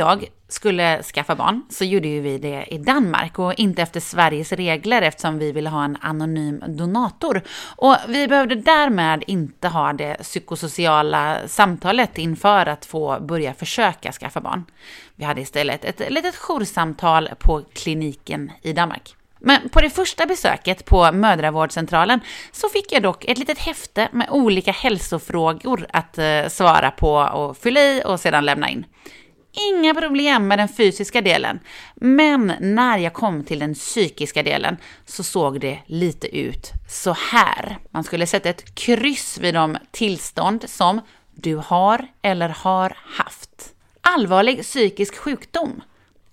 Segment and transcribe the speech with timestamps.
[0.00, 4.00] När jag skulle skaffa barn så gjorde ju vi det i Danmark och inte efter
[4.00, 7.42] Sveriges regler eftersom vi ville ha en anonym donator.
[7.76, 14.40] Och vi behövde därmed inte ha det psykosociala samtalet inför att få börja försöka skaffa
[14.40, 14.64] barn.
[15.14, 19.16] Vi hade istället ett litet joursamtal på kliniken i Danmark.
[19.38, 22.20] Men på det första besöket på mödravårdscentralen
[22.52, 27.56] så fick jag dock ett litet häfte med olika hälsofrågor att eh, svara på och
[27.56, 28.84] fylla i och sedan lämna in.
[29.52, 31.60] Inga problem med den fysiska delen,
[31.94, 37.78] men när jag kom till den psykiska delen så såg det lite ut så här.
[37.90, 41.00] Man skulle sätta ett kryss vid de tillstånd som
[41.34, 43.74] du har eller har haft.
[44.00, 45.82] Allvarlig psykisk sjukdom.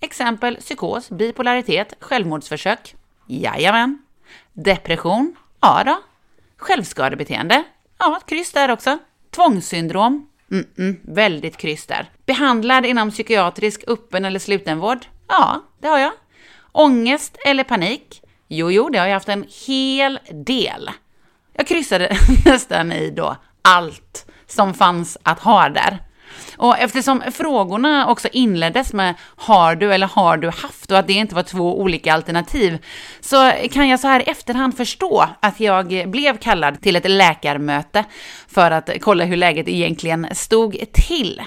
[0.00, 2.94] Exempel psykos, bipolaritet, självmordsförsök.
[3.26, 3.98] Jajamän.
[4.52, 5.36] Depression?
[5.60, 5.98] Ja då.
[6.56, 7.64] Självskadebeteende?
[7.98, 8.98] Ja, ett kryss där också.
[9.30, 10.28] Tvångssyndrom?
[10.50, 12.10] Mm -mm, väldigt kryss där.
[12.26, 15.06] Behandlad inom psykiatrisk öppen eller slutenvård?
[15.28, 16.12] Ja, det har jag.
[16.72, 18.22] Ångest eller panik?
[18.48, 20.90] Jo, jo, det har jag haft en hel del.
[21.52, 25.98] Jag kryssade nästan i då allt som fanns att ha där.
[26.56, 31.12] Och eftersom frågorna också inleddes med har du eller har du haft och att det
[31.12, 32.78] inte var två olika alternativ
[33.20, 38.04] så kan jag så här i efterhand förstå att jag blev kallad till ett läkarmöte
[38.48, 41.42] för att kolla hur läget egentligen stod till.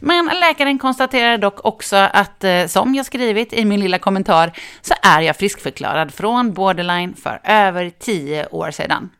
[0.00, 4.94] Men läkaren konstaterade dock också att, eh, som jag skrivit i min lilla kommentar, så
[5.02, 9.10] är jag friskförklarad från borderline för över tio år sedan.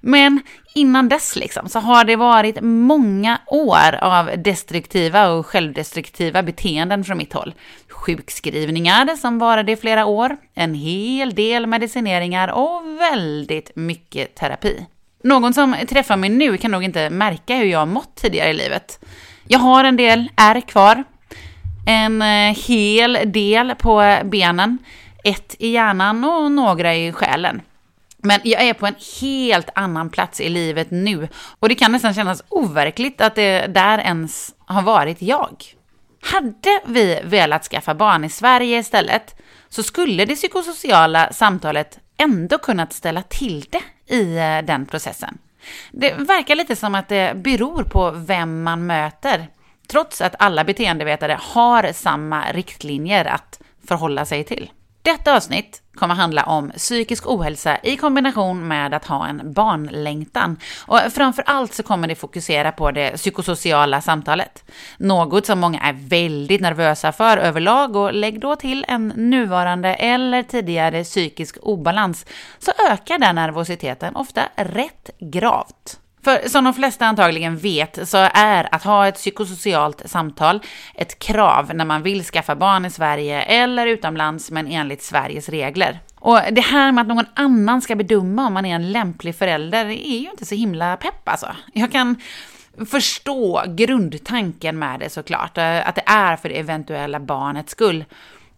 [0.00, 0.40] Men
[0.74, 7.18] innan dess liksom, så har det varit många år av destruktiva och självdestruktiva beteenden från
[7.18, 7.54] mitt håll.
[7.88, 14.86] Sjukskrivningar som varade i flera år, en hel del medicineringar och väldigt mycket terapi.
[15.22, 18.54] Någon som träffar mig nu kan nog inte märka hur jag har mått tidigare i
[18.54, 19.04] livet.
[19.48, 21.04] Jag har en del ärr kvar,
[21.86, 24.78] en eh, hel del på benen,
[25.24, 27.60] ett i hjärnan och några i själen.
[28.26, 31.28] Men jag är på en helt annan plats i livet nu
[31.60, 35.64] och det kan nästan kännas overkligt att det där ens har varit jag.
[36.22, 39.36] Hade vi velat skaffa barn i Sverige istället
[39.68, 45.38] så skulle det psykosociala samtalet ändå kunnat ställa till det i eh, den processen.
[45.92, 49.48] Det verkar lite som att det beror på vem man möter,
[49.88, 54.70] trots att alla beteendevetare har samma riktlinjer att förhålla sig till.
[55.06, 60.56] Detta avsnitt kommer handla om psykisk ohälsa i kombination med att ha en barnlängtan.
[60.86, 64.64] Och framför allt så kommer det fokusera på det psykosociala samtalet.
[64.98, 70.42] Något som många är väldigt nervösa för överlag och lägg då till en nuvarande eller
[70.42, 72.26] tidigare psykisk obalans
[72.58, 76.00] så ökar den nervositeten ofta rätt gravt.
[76.26, 80.60] För som de flesta antagligen vet så är att ha ett psykosocialt samtal
[80.94, 85.98] ett krav när man vill skaffa barn i Sverige eller utomlands men enligt Sveriges regler.
[86.14, 89.86] Och det här med att någon annan ska bedöma om man är en lämplig förälder
[89.86, 91.48] är ju inte så himla pepp alltså.
[91.72, 92.16] Jag kan
[92.90, 98.04] förstå grundtanken med det såklart, eh, att det är för det eventuella barnets skull.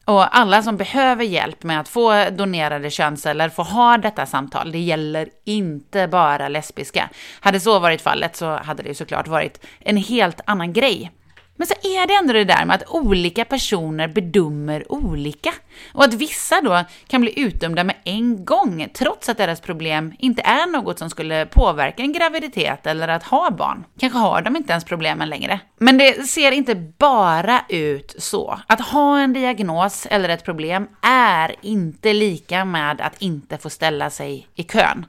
[0.09, 4.73] Och alla som behöver hjälp med att få donerade könsceller får ha detta samtal.
[4.73, 7.11] Det gäller inte bara lesbiska.
[7.41, 11.11] Hade så varit fallet så hade det såklart varit en helt annan grej.
[11.59, 15.55] Men så är det ändå det där med att olika personer bedömer olika.
[15.93, 20.43] Och att vissa då kan bli utdömda med en gång, trots att deras problem inte
[20.43, 23.85] är något som skulle påverka en graviditet eller att ha barn.
[23.99, 25.61] Kanske har de inte ens problemen längre.
[25.79, 28.61] Men det ser inte bara ut så.
[28.67, 34.11] Att ha en diagnos eller ett problem är inte lika med att inte få ställa
[34.11, 35.07] sig i kön.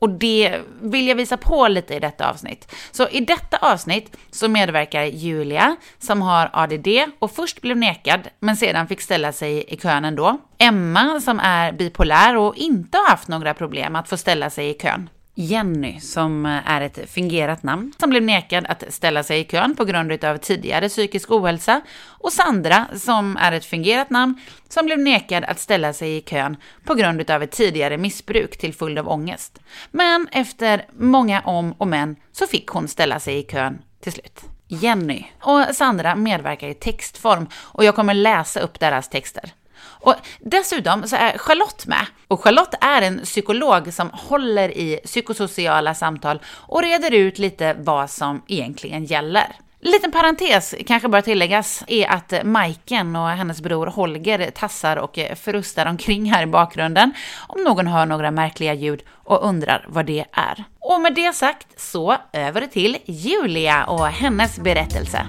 [0.00, 2.74] Och det vill jag visa på lite i detta avsnitt.
[2.90, 6.88] Så i detta avsnitt så medverkar Julia som har ADD
[7.18, 10.38] och först blev nekad men sedan fick ställa sig i kön ändå.
[10.58, 14.74] Emma som är bipolär och inte har haft några problem att få ställa sig i
[14.74, 15.08] kön.
[15.40, 19.76] Jenny, som eh, är ett fingerat namn, som blev nekad att ställa sig i kön
[19.76, 24.98] på grund av tidigare psykisk ohälsa, och Sandra, som är ett fingerat namn, som blev
[24.98, 29.08] nekad att ställa sig i kön på grund av ett tidigare missbruk till följd av
[29.08, 29.58] ångest.
[29.90, 34.40] Men efter många om och men så fick hon ställa sig i kön till slut.
[34.68, 39.52] Jenny och Sandra medverkar i textform och jag kommer läsa upp deras texter.
[40.00, 42.06] Och dessutom så är Charlotte med.
[42.28, 48.10] Och Charlotte är en psykolog som håller i psykosociala samtal och reder ut lite vad
[48.10, 49.56] som egentligen gäller.
[49.82, 55.86] Liten parentes, kanske bör tilläggas, är att Majken och hennes bror Holger tassar och frustar
[55.86, 57.12] omkring här i bakgrunden
[57.48, 60.64] om någon hör några märkliga ljud och undrar vad det är.
[60.80, 65.26] Och med det sagt så över till Julia och hennes berättelse.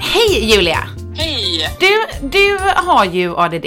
[0.00, 1.01] Hej Julia!
[1.16, 1.68] Hej!
[1.80, 3.66] Du, du har ju ADD.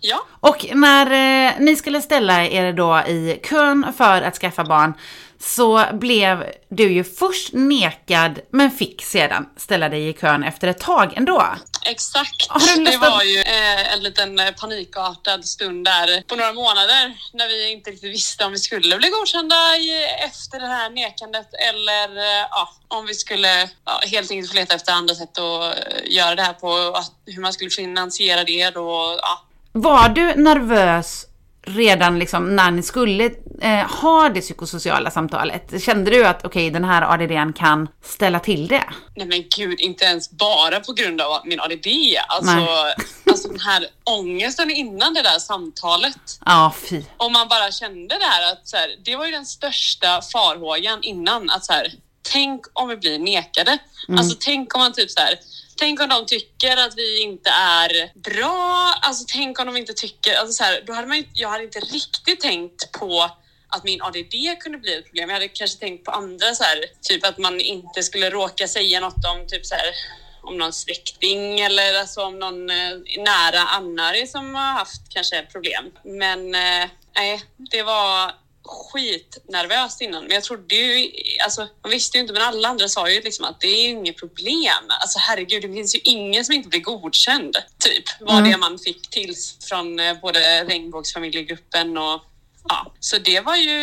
[0.00, 0.26] Ja.
[0.40, 4.94] Och när eh, ni skulle ställa er då i kön för att skaffa barn
[5.42, 10.80] så blev du ju först nekad men fick sedan ställa dig i kön efter ett
[10.80, 11.46] tag ändå.
[11.84, 12.48] Exakt.
[12.76, 17.72] Det var ju eh, en liten eh, panikartad stund där på några månader när vi
[17.72, 22.46] inte riktigt visste om vi skulle bli godkända i, efter det här nekandet eller eh,
[22.50, 25.74] ja, om vi skulle ja, helt enkelt få leta efter andra sätt att
[26.06, 29.18] göra det här på, att, hur man skulle finansiera det då.
[29.22, 29.42] Ja.
[29.72, 31.26] Var du nervös
[31.62, 33.30] redan liksom när ni skulle
[33.60, 35.82] eh, ha det psykosociala samtalet?
[35.82, 38.84] Kände du att okej, den här ADDn kan ställa till det?
[39.16, 41.86] Nej men gud, inte ens bara på grund av min ADD.
[42.28, 42.94] Alltså, Nej.
[43.30, 46.38] alltså den här ångesten innan det där samtalet.
[46.44, 47.02] Ja, fy.
[47.16, 50.98] Och man bara kände det här att så här, det var ju den största farhågan
[51.02, 51.92] innan att så här,
[52.22, 53.78] tänk om vi blir nekade.
[54.18, 55.34] Alltså tänk om man typ så här,
[55.76, 58.94] tänk om de tycker att vi inte är bra.
[59.02, 61.80] Alltså tänk om de inte tycker, alltså så här, då hade man jag hade inte
[61.80, 63.30] riktigt tänkt på
[63.68, 65.28] att min ADD kunde bli ett problem.
[65.28, 69.00] Jag hade kanske tänkt på andra så här, typ att man inte skulle råka säga
[69.00, 69.94] något om typ så här,
[70.42, 75.84] om någon släkting eller alltså om någon eh, nära anhörig som har haft kanske problem.
[76.04, 78.32] Men eh, nej, det var
[78.64, 80.22] skitnervöst innan.
[80.22, 81.10] Men jag trodde ju,
[81.44, 83.88] alltså man visste ju inte, men alla andra sa ju liksom att det är ju
[83.88, 84.84] inget problem.
[85.00, 87.56] Alltså herregud, det finns ju ingen som inte blir godkänd.
[87.78, 89.34] Typ var det man fick till
[89.68, 92.22] från eh, både regnbågsfamiljegruppen och
[92.68, 93.80] ja, så det var ju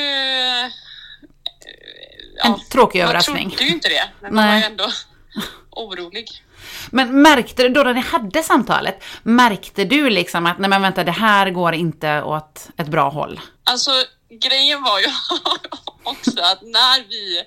[0.65, 0.65] eh,
[2.45, 3.49] En tråkig man överraskning.
[3.49, 4.53] trodde ju inte det, men man Nej.
[4.53, 4.91] var ju ändå
[5.71, 6.29] orolig.
[6.91, 11.03] Men märkte du då när ni hade samtalet, märkte du liksom att nej men vänta,
[11.03, 13.39] det här går inte åt ett bra håll?
[13.63, 13.91] Alltså
[14.29, 15.05] grejen var ju
[16.03, 17.43] också att när vi,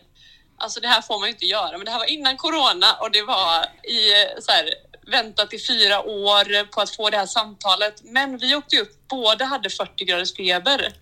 [0.58, 3.11] alltså det här får man ju inte göra, men det här var innan corona och
[3.11, 4.00] det var i
[4.40, 4.64] så här,
[5.06, 7.94] väntat i fyra år på att få det här samtalet.
[8.05, 10.93] Men vi åkte upp, båda hade 40 graders feber.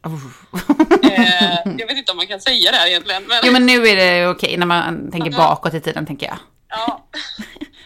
[1.02, 3.88] Eh, jag vet inte om man kan säga det här egentligen, men, Jo men nu
[3.88, 6.38] är det okej när man tänker bakåt i tiden tänker jag.
[6.68, 7.06] ja.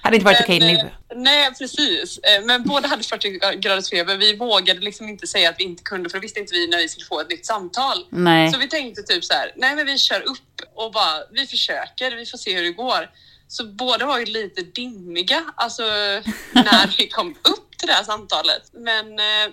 [0.04, 0.80] Hade inte varit okej Men, nu.
[0.80, 0.86] eh,
[1.16, 2.18] Nej, precis.
[2.18, 4.16] Eh, Men båda hade 40 graders feber.
[4.16, 6.78] Vi vågade liksom inte säga att vi inte kunde, för det visste inte vi när
[6.78, 8.06] vi skulle få ett nytt samtal.
[8.10, 8.52] Nej.
[8.52, 12.16] Så vi tänkte typ så här, nej men vi kör upp och bara, vi försöker,
[12.16, 13.10] vi får se hur det går.
[13.48, 15.82] Så båda var ju lite dimmiga, alltså
[16.52, 18.62] när vi kom upp till det här samtalet.
[18.72, 19.52] Men eh,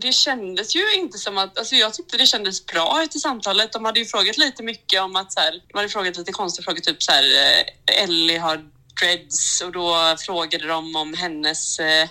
[0.00, 3.72] det kändes ju inte som att, alltså jag tyckte det kändes bra efter samtalet.
[3.72, 6.64] De hade ju frågat lite mycket om att så här, de hade frågat lite konstiga
[6.64, 8.64] frågor, typ så här, eh, Ellie har
[9.00, 12.08] dreads och då frågade de om hennes, eh,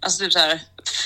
[0.00, 0.60] alltså typ så här,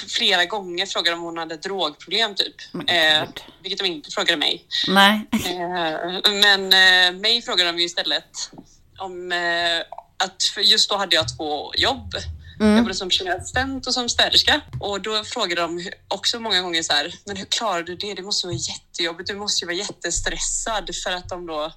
[0.08, 2.54] flera gånger frågade de om hon hade drogproblem typ.
[2.88, 3.28] Eh,
[3.62, 4.64] vilket de inte frågade mig.
[4.88, 5.26] Nej.
[5.32, 8.50] Eh, men eh, mig frågade de ju istället
[8.98, 9.80] om eh,
[10.24, 12.14] att, just då hade jag två jobb.
[12.58, 14.60] Jag jobbade som assistent och som städerska.
[14.80, 18.14] Och då frågade de också många gånger så här, men hur klarar du det?
[18.14, 19.28] Det måste vara jättejobbigt.
[19.28, 21.72] Du måste ju vara jättestressad för att de då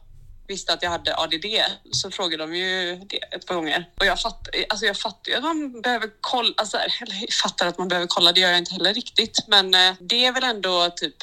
[0.49, 1.45] visste att jag hade ADD.
[1.91, 3.89] Så frågade de ju det ett par gånger.
[3.99, 7.67] Och jag fattar alltså jag fattar ju att man behöver kolla, alltså, eller jag fattar
[7.67, 9.47] att man behöver kolla, det gör jag inte heller riktigt.
[9.47, 11.15] Men eh, det är väl ändå typ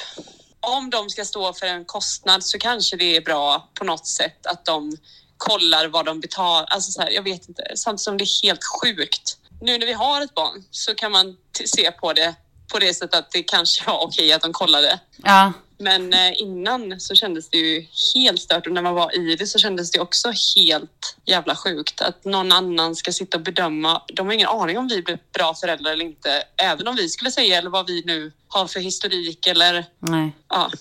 [0.59, 4.45] om de ska stå för en kostnad så kanske det är bra på något sätt
[4.45, 4.97] att de
[5.37, 6.65] kollar vad de betalar.
[6.69, 7.63] Alltså så här, jag vet inte.
[7.75, 9.37] Samtidigt som det är helt sjukt.
[9.61, 12.35] Nu när vi har ett barn så kan man se på det
[12.71, 14.99] på det sättet att det kanske var okej att de kollade.
[15.23, 15.53] Ja.
[15.79, 19.47] Men eh, innan så kändes det ju helt stört och när man var i det
[19.47, 24.01] så kändes det också helt jävla sjukt att någon annan ska sitta och bedöma.
[24.13, 27.31] De har ingen aning om vi blir bra föräldrar eller inte, även om vi skulle
[27.31, 30.31] säga eller vad vi nu har för historik eller Nej.
[30.49, 30.71] ja.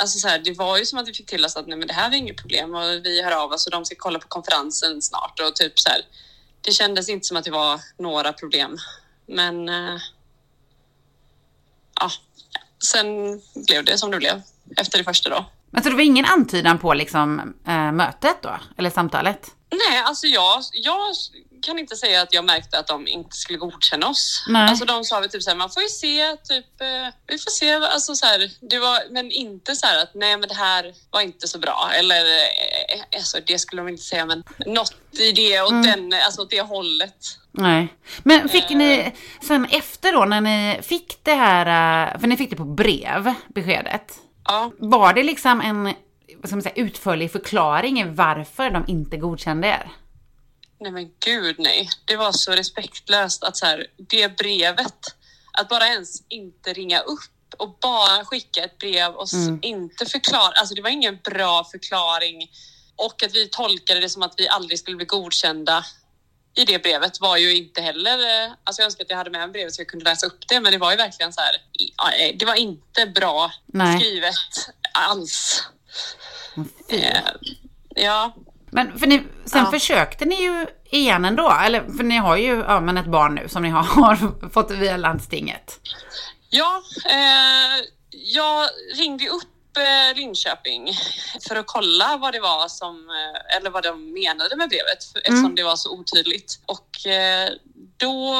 [0.00, 1.88] Alltså så här, det var ju som att vi fick till oss att nej, men
[1.88, 4.28] det här var inget problem och vi hör av oss och de ska kolla på
[4.28, 6.00] konferensen snart och typ så här.
[6.60, 8.76] Det kändes inte som att det var några problem,
[9.26, 9.98] men eh,
[12.00, 12.10] ja,
[12.84, 14.42] sen blev det som det blev
[14.76, 15.44] efter det första då.
[15.70, 18.56] Men så det var ingen antydan på liksom äh, mötet då?
[18.76, 19.50] Eller samtalet?
[19.70, 21.14] Nej, alltså jag, jag
[21.62, 24.44] kan inte säga att jag märkte att de inte skulle godkänna oss.
[24.48, 24.68] Nej.
[24.68, 27.50] Alltså de sa väl typ så här, man får ju se, typ, eh, vi får
[27.50, 30.94] se, alltså så här, det var, men inte så här att nej men det här
[31.10, 35.32] var inte så bra eller eh, alltså det skulle de inte säga men något i
[35.32, 37.16] det åt den, alltså åt det hållet.
[37.52, 37.94] Nej.
[38.22, 42.56] Men fick ni sen efter då när ni fick det här, för ni fick det
[42.56, 44.12] på brev, beskedet.
[44.44, 45.94] Ja, Var det liksom en
[46.42, 49.90] vad man säga, utförlig förklaring i varför de inte godkände er?
[50.82, 51.88] nej men gud nej.
[52.04, 54.94] Det var så respektlöst att så här, det brevet,
[55.52, 60.52] att bara ens inte ringa upp och bara skicka ett brev och s- inte förklara.
[60.52, 62.50] Alltså det var ingen bra förklaring
[62.96, 65.84] och att vi tolkade det som att vi aldrig skulle bli godkända.
[66.54, 69.40] i det brevet var ju inte heller, eh, alltså jag önskar att jag hade med
[69.40, 71.54] mig brevet så jag kunde läsa upp det, men det var ju verkligen så här,
[72.22, 73.98] i- det var inte bra Nej.
[74.00, 74.34] skrivet
[74.94, 75.62] alls.
[76.88, 77.18] Eh,
[77.88, 78.34] ja,
[78.70, 79.70] Men för ni, sen Ja.
[79.70, 83.48] försökte ni ju igen ändå, eller för ni har ju ja, men ett barn nu
[83.48, 85.80] som ni har, fått via landstinget.
[86.50, 89.42] Ja, eh, jag ringde upp
[90.16, 90.92] Linköping
[91.48, 95.18] för att kolla vad det var som, eh, eller vad de menade med brevet för-
[95.18, 96.60] eftersom det var så otydligt.
[96.66, 97.50] Och eh,
[97.96, 98.34] då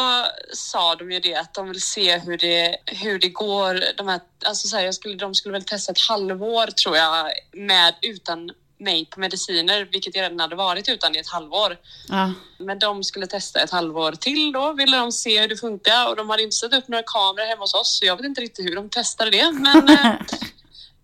[0.53, 3.97] sa de ju det att de vill se hur det, hur det går.
[3.97, 7.33] De, här, alltså så här, jag skulle, de skulle väl testa ett halvår tror jag
[7.53, 11.77] med utan mig på mediciner, vilket jag redan hade varit utan i ett halvår.
[12.09, 12.33] Ja.
[12.59, 16.17] Men de skulle testa ett halvår till då, ville de se hur det funkar och
[16.17, 18.65] de hade inte satt upp några kameror hemma hos oss så jag vet inte riktigt
[18.67, 19.53] hur de testade det.
[19.53, 20.13] Men eh,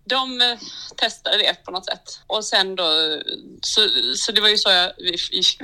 [0.09, 0.57] de eh,
[0.95, 2.03] testade det på något sätt.
[2.27, 2.83] Och sen då,
[3.61, 3.81] så,
[4.15, 5.17] så det var ju så jag, vi,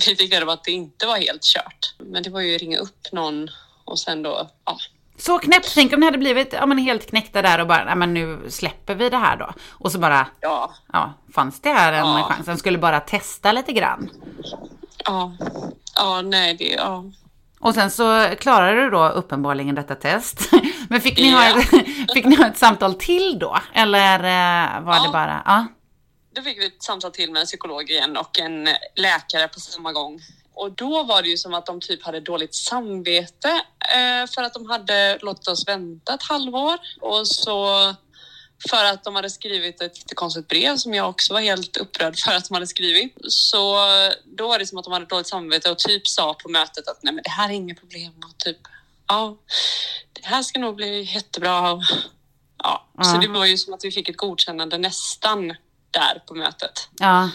[0.07, 1.95] vi fick reda på att det inte var helt kört.
[1.97, 3.49] Men det var ju att ringa upp någon
[3.85, 4.77] och sen då, ja.
[5.17, 7.95] Så knäppt, tänk om ni hade blivit ja, men helt knäckta där och bara, nej
[7.95, 9.53] men nu släpper vi det här då.
[9.69, 12.27] Och så bara, Ja, ja, fanns det här en Ja.
[12.31, 12.45] chans?
[12.45, 14.09] De skulle bara testa lite grann.
[15.05, 15.31] ja,
[15.95, 17.03] ja, nej, det, ja.
[17.59, 20.39] Och sen så klarade du då uppenbarligen detta test.
[20.89, 21.59] Men fick ni, ha Ja.
[21.59, 23.57] ett, fick ni ha ett samtal till då?
[23.73, 25.09] Eller eh, var det Ja.
[25.11, 25.67] bara, ja?
[26.35, 29.91] Då fick vi ett samtal till med en psykolog igen och en läkare på samma
[29.91, 30.19] gång.
[30.53, 33.61] Och då var det ju som att de typ hade dåligt samvete
[33.95, 36.77] eh, för att de hade låtit oss vänta ett halvår.
[37.01, 37.93] Och så
[38.69, 42.31] för att de hade skrivit ett jättekonstigt brev som jag också var helt upprörd för
[42.31, 43.17] att de hade skrivit.
[43.27, 43.75] Så
[44.37, 47.03] då var det som att de hade dåligt samvete och typ sa på mötet att
[47.03, 48.13] nej men det här är inget problem.
[48.29, 48.57] Och typ,
[49.07, 49.37] ja,
[50.13, 51.71] det här ska nog bli jättebra.
[51.73, 51.83] Och,
[52.57, 52.87] ja.
[53.01, 53.21] Så Ja.
[53.21, 55.47] det var ju som att vi fick ett godkännande nästan
[55.91, 57.29] där på mötet, ja.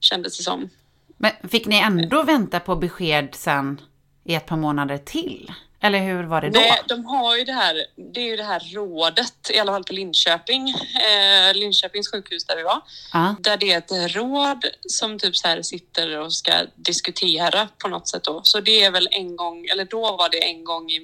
[0.00, 0.68] kändes det som.
[1.16, 3.80] Men fick ni ändå vänta på besked sen
[4.24, 5.52] i ett par månader till?
[5.84, 6.60] Eller hur var det då?
[6.60, 9.84] Nej, de har ju det här, det är ju det här rådet, i alla fall
[9.84, 12.80] på Linköping, eh, Linköpings sjukhus där vi var.
[13.12, 13.34] Ja.
[13.40, 18.08] Där det är ett råd som typ så här sitter och ska diskutera på något
[18.08, 18.40] sätt då.
[18.44, 21.00] Så det är väl en gång, eller då var det en gång i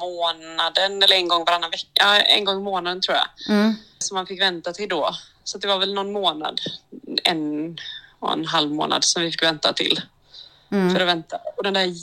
[0.00, 3.56] månaden eller en gång varannan vecka, en gång i månaden tror jag.
[3.56, 3.74] Mm.
[3.98, 5.10] Som man fick vänta till då.
[5.44, 6.60] Så det var väl någon månad,
[7.24, 7.76] en
[8.18, 10.00] och en halv månad som vi fick vänta till
[10.72, 10.94] Mm.
[10.94, 11.38] för att vänta.
[11.56, 11.94] Och den där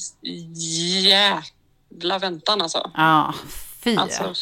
[1.94, 2.92] jävla väntan alltså.
[2.94, 3.34] Ja,
[3.84, 3.96] fy.
[3.98, 4.34] Alltså,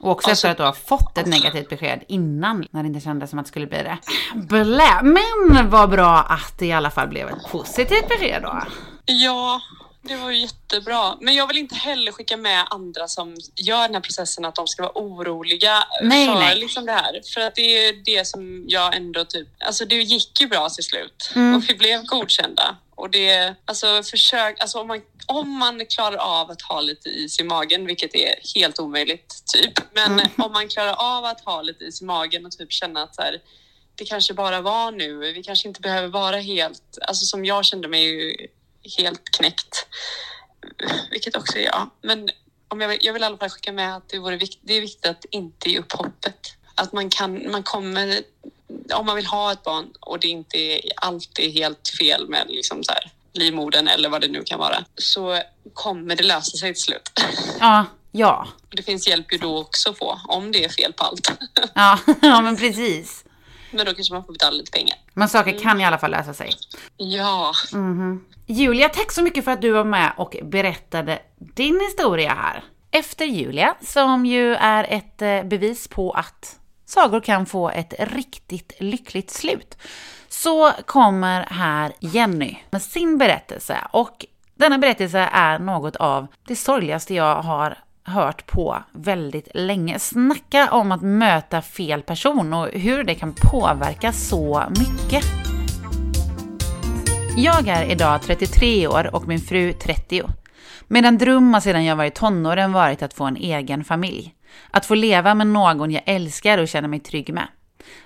[0.00, 3.00] Och också Alltså- efter att du har fått ett negativt besked innan, när det inte
[3.00, 3.98] kändes som att det skulle bli det.
[4.34, 5.02] Blä.
[5.02, 8.62] Men vad bra att det i alla fall blev ett positivt besked då.
[9.06, 9.60] Ja,
[10.02, 11.14] det var ju jättebra.
[11.20, 14.66] Men jag vill inte heller skicka med andra som gör den här processen att de
[14.66, 16.58] ska vara oroliga Nej, för nej.
[16.58, 17.20] Liksom det här.
[17.34, 19.48] För att det är det som jag ändå typ...
[19.66, 21.56] Alltså det gick ju bra till slut Mm.
[21.56, 22.76] och vi blev godkända.
[22.94, 27.40] Och det, alltså försök, alltså om man, om man klarar av att ha lite is
[27.40, 29.72] i magen, vilket är helt omöjligt typ.
[29.94, 30.28] Men Mm.
[30.38, 33.22] om man klarar av att ha lite is i magen och typ känna att så
[33.22, 33.40] här,
[33.94, 37.88] det kanske bara var nu, vi kanske inte behöver vara helt, alltså som jag kände
[37.88, 38.46] mig ju
[38.98, 39.86] helt knäckt.
[41.10, 41.90] Vilket också är jag.
[42.02, 42.28] Men
[42.68, 44.80] om jag, jag vill i alla fall skicka med att det, vore vikt, det är
[44.80, 46.54] viktigt att inte ge upp hoppet.
[46.74, 48.22] Att man kan, man kommer,
[48.94, 52.84] om man vill ha ett barn och det inte är alltid helt fel med liksom
[52.84, 55.38] så här, livmodern eller vad det nu kan vara, så
[55.74, 57.10] kommer det lösa sig till slut.
[57.60, 58.48] Ja, ja.
[58.68, 61.32] Det finns hjälp ju då också att få, om det är fel på allt.
[61.74, 63.24] Ja, ja men precis.
[63.70, 64.96] Men då kanske man får betala lite pengar.
[65.14, 66.52] Men saker kan i alla fall lösa sig.
[66.96, 67.52] Ja,
[68.46, 72.64] Julia, tack så mycket för att du var med och berättade din historia här.
[72.90, 78.72] Efter Julia, som ju är ett eh, bevis på att sagor kan få ett riktigt
[78.78, 79.76] lyckligt slut,
[80.42, 83.78] så kommer här Jenny med sin berättelse.
[83.90, 89.98] Och denna berättelse är något av det sorgligaste jag har hört på väldigt länge.
[89.98, 95.24] Snacka om att möta fel person och hur det kan påverka så mycket.
[97.36, 100.22] Jag är idag 33 år och min fru 30.
[100.86, 104.34] Min dröm har sedan jag var i tonåren varit att få en egen familj.
[104.70, 107.48] Att få leva med någon jag älskar och känner mig trygg med.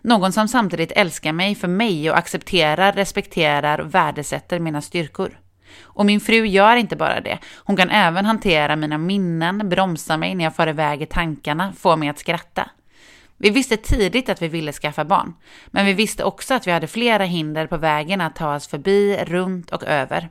[0.03, 5.39] Någon som samtidigt älskar mig för mig och accepterar, respekterar och värdesätter mina styrkor.
[5.81, 10.35] Och min fru gör inte bara det, hon kan även hantera mina minnen, bromsa mig
[10.35, 12.71] när jag far iväg i tankarna, få mig att skratta.
[13.37, 15.35] Vi visste tidigt att vi ville skaffa barn,
[15.67, 19.25] men vi visste också att vi hade flera hinder på vägen att ta oss förbi,
[19.27, 20.29] runt och över.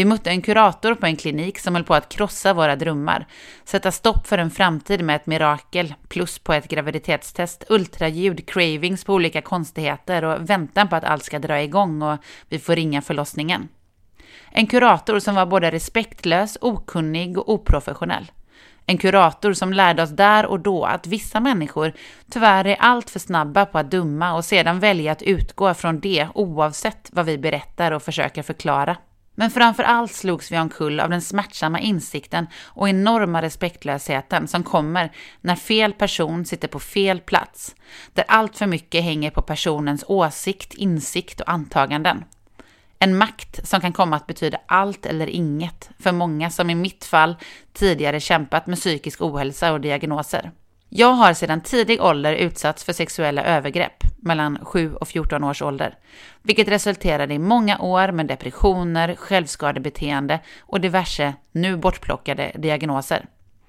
[0.00, 3.26] Vi mötte en kurator på en klinik som höll på att krossa våra drömmar,
[3.64, 9.14] sätta stopp för en framtid med ett mirakel, plus på ett graviditetstest, ultraljud, cravings på
[9.14, 13.68] olika konstigheter och väntan på att allt ska dra igång och vi får ringa förlossningen.
[14.50, 18.30] En kurator som var både respektlös, okunnig och oprofessionell.
[18.86, 21.92] En kurator som lärde oss där och då att vissa människor
[22.30, 26.28] tyvärr är allt för snabba på att döma och sedan välja att utgå från det
[26.34, 28.96] oavsett vad vi berättar och försöker förklara.
[29.40, 35.12] Men framför allt slogs vi omkull av den smärtsamma insikten och enorma respektlösheten som kommer
[35.40, 37.74] när fel person sitter på fel plats,
[38.14, 42.24] där allt för mycket hänger på personens åsikt, insikt och antaganden.
[42.98, 47.04] En makt som kan komma att betyda allt eller inget för många som i mitt
[47.04, 47.36] fall
[47.72, 50.50] tidigare kämpat med psykisk ohälsa och diagnoser.
[50.92, 55.94] Jag har sedan tidig ålder utsatts för sexuella övergrepp, mellan 7 och 14 års ålder,
[56.42, 63.26] vilket resulterade i många år med depressioner, självskadebeteende och diverse, nu bortplockade, diagnoser.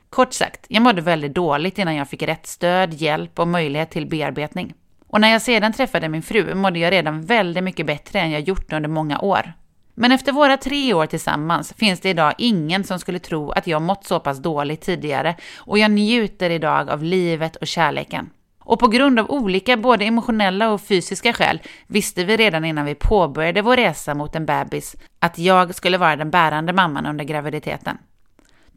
[0.10, 4.08] Kort sagt, jag mådde väldigt dåligt innan jag fick rätt stöd, hjälp och möjlighet till
[4.08, 4.74] bearbetning.
[5.08, 8.42] Och när jag sedan träffade min fru mådde jag redan väldigt mycket bättre än jag
[8.42, 9.54] gjort under många år.
[10.01, 13.81] Men efter våra tre år tillsammans finns det idag ingen som skulle tro att jag
[13.81, 18.29] mått så pass dåligt tidigare och jag njuter idag av livet och kärleken.
[18.60, 22.96] Och på grund av olika både emotionella och fysiska skäl visste vi redan innan vi
[22.96, 27.98] påbörjade vår resa mot en bebis att jag skulle vara den bärande mamman under graviditeten.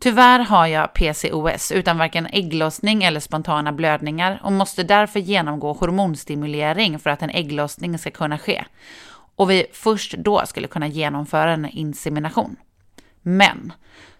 [0.00, 6.98] Tyvärr har jag PCOS utan varken ägglossning eller spontana blödningar och måste därför genomgå hormonstimulering
[6.98, 8.64] för att en ägglossning ska kunna ske.
[9.36, 12.56] Och vi först då skulle kunna genomföra en insemination.
[13.22, 13.72] Men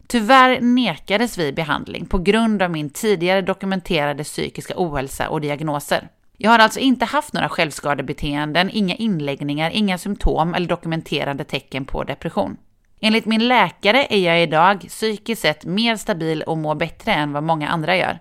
[0.06, 6.08] tyvärr nekades vi behandling på grund av min tidigare dokumenterade psykiska ohälsa och diagnoser.
[6.36, 12.04] Jag har alltså inte haft några självskadebeteenden, inga inläggningar, inga symptom eller dokumenterade tecken på
[12.04, 12.56] depression.
[13.00, 17.42] Enligt min läkare är jag idag psykiskt sett mer stabil och mår bättre än vad
[17.42, 18.18] många andra gör.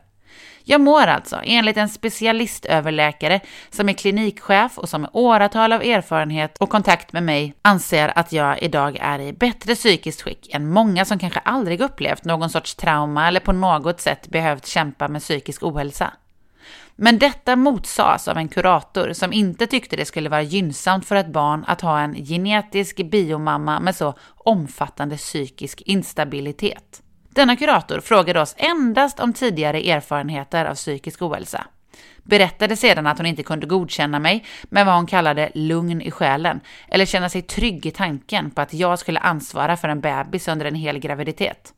[0.66, 6.58] Jag mår alltså, enligt en specialistöverläkare som är klinikchef och som med åratal av erfarenhet
[6.58, 11.06] och kontakt med mig anser att jag idag är i bättre psykiskt skick än många
[11.06, 15.64] som kanske aldrig upplevt någon sorts trauma eller på något sätt behövt kämpa med psykisk
[15.64, 16.14] ohälsa.
[16.96, 21.34] Men detta motsades av en kurator som inte tyckte det skulle vara gynnsamt för ett
[21.34, 27.02] barn att ha en genetisk biomamma med så omfattande psykisk instabilitet.
[27.36, 31.68] Denna kurator frågade oss endast om tidigare erfarenheter av psykisk ohälsa.
[32.24, 36.60] Berättade sedan att hon inte kunde godkänna mig med vad hon kallade lugn i själen,
[36.88, 40.66] eller känna sig trygg i tanken på att jag skulle ansvara för en bebis under
[40.66, 41.74] en hel graviditet.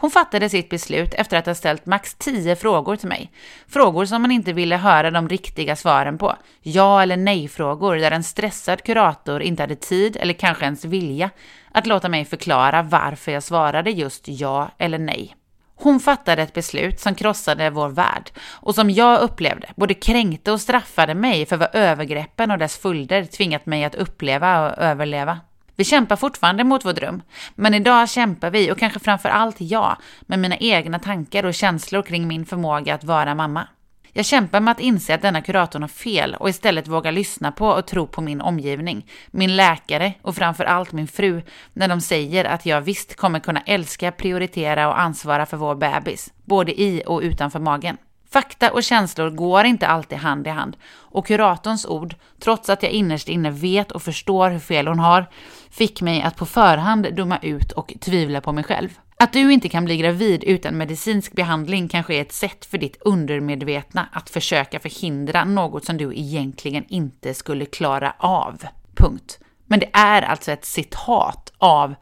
[0.00, 3.30] Hon fattade sitt beslut efter att ha ställt max 10 frågor till mig.
[3.68, 6.36] Frågor som man inte ville höra de riktiga svaren på.
[6.62, 11.30] Ja eller nej-frågor där en stressad kurator inte hade tid eller kanske ens vilja
[11.72, 15.36] att låta mig förklara varför jag svarade just ja eller nej.
[15.76, 20.60] Hon fattade ett beslut som krossade vår värld och som jag upplevde både kränkte och
[20.60, 25.38] straffade mig för vad övergreppen och dess följder tvingat mig att uppleva och överleva.
[25.78, 27.22] Vi kämpar fortfarande mot vår dröm,
[27.54, 32.02] men idag kämpar vi, och kanske framför allt jag, med mina egna tankar och känslor
[32.02, 33.68] kring min förmåga att vara mamma.
[34.12, 37.68] Jag kämpar med att inse att denna kuratorn har fel och istället våga lyssna på
[37.68, 42.44] och tro på min omgivning, min läkare och framför allt min fru när de säger
[42.44, 47.20] att jag visst kommer kunna älska, prioritera och ansvara för vår bebis, både i och
[47.20, 47.96] utanför magen.
[48.30, 52.92] Fakta och känslor går inte alltid hand i hand och kuratorns ord, trots att jag
[52.92, 55.26] innerst inne vet och förstår hur fel hon har,
[55.70, 58.98] fick mig att på förhand döma ut och tvivla på mig själv.
[59.20, 62.96] Att du inte kan bli gravid utan medicinsk behandling kanske är ett sätt för ditt
[63.00, 68.62] undermedvetna att försöka förhindra något som du egentligen inte skulle klara av.
[68.94, 69.38] Punkt.
[69.66, 71.94] Men det är alltså ett citat av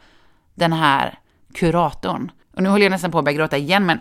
[0.54, 1.18] den här
[1.54, 2.30] kuratorn.
[2.54, 4.00] Och nu håller jag nästan på att börja gråta igen, men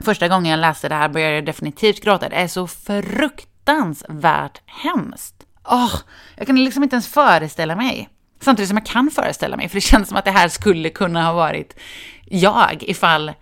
[0.00, 2.28] Första gången jag läste det här började jag definitivt gråta.
[2.28, 5.34] Det är så fruktansvärt hemskt.
[5.64, 5.94] Oh,
[6.36, 8.08] jag kan liksom inte ens föreställa mig.
[8.40, 11.24] Samtidigt som jag kan föreställa mig, för det känns som att det här skulle kunna
[11.24, 11.78] ha varit
[12.24, 13.32] jag ifall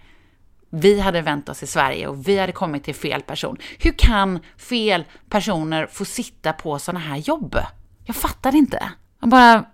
[0.71, 3.57] vi hade vänt oss i Sverige och vi hade kommit till fel person.
[3.79, 7.59] Hur kan fel personer få sitta på sådana här jobb?
[8.05, 8.90] Jag fattar inte.
[9.21, 9.64] Jag bara...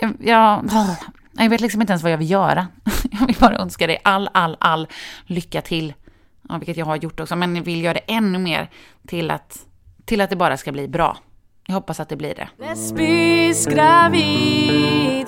[0.00, 0.70] Jag, jag,
[1.32, 2.66] jag vet liksom inte ens vad jag vill göra.
[3.10, 4.88] Jag vill bara önska dig all, all, all
[5.26, 5.94] lycka till
[6.50, 8.70] ja, vilket jag har gjort också, men vill göra det ännu mer
[9.06, 9.66] till att,
[10.04, 11.16] till att det bara ska bli bra.
[11.66, 12.48] Jag hoppas att det blir det.
[12.58, 15.26] Lesbisk gravid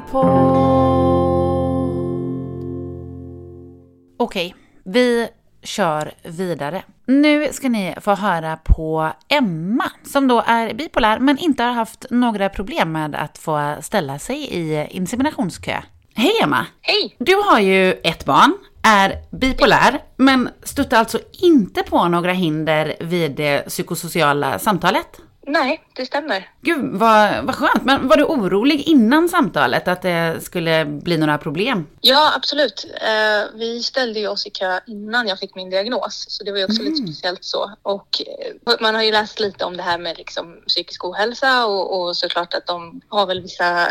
[4.19, 4.55] Okej,
[4.85, 5.29] vi
[5.63, 6.83] kör vidare.
[7.07, 12.07] Nu ska ni få höra på Emma, som då är bipolär men inte har haft
[12.11, 15.83] några problem med att få ställa sig i inseminationskö.
[16.15, 16.67] Hej Emma!
[16.81, 17.17] Hej!
[17.19, 23.31] Du har ju ett barn, är bipolär, men stötte alltså inte på några hinder vid
[23.31, 25.07] det psykosociala samtalet?
[25.47, 26.51] Nej, det stämmer.
[26.61, 27.85] Gud, vad, vad skönt.
[27.85, 31.87] Men var du orolig innan samtalet att det skulle bli några problem?
[32.01, 32.87] Ja, absolut.
[33.01, 36.59] Eh, vi ställde ju oss i kö innan jag fick min diagnos, så det var
[36.59, 36.93] ju också mm.
[36.93, 37.71] lite speciellt så.
[37.83, 38.23] Och
[38.67, 42.17] eh, man har ju läst lite om det här med liksom, psykisk ohälsa och, och
[42.17, 43.89] såklart att de har väl vissa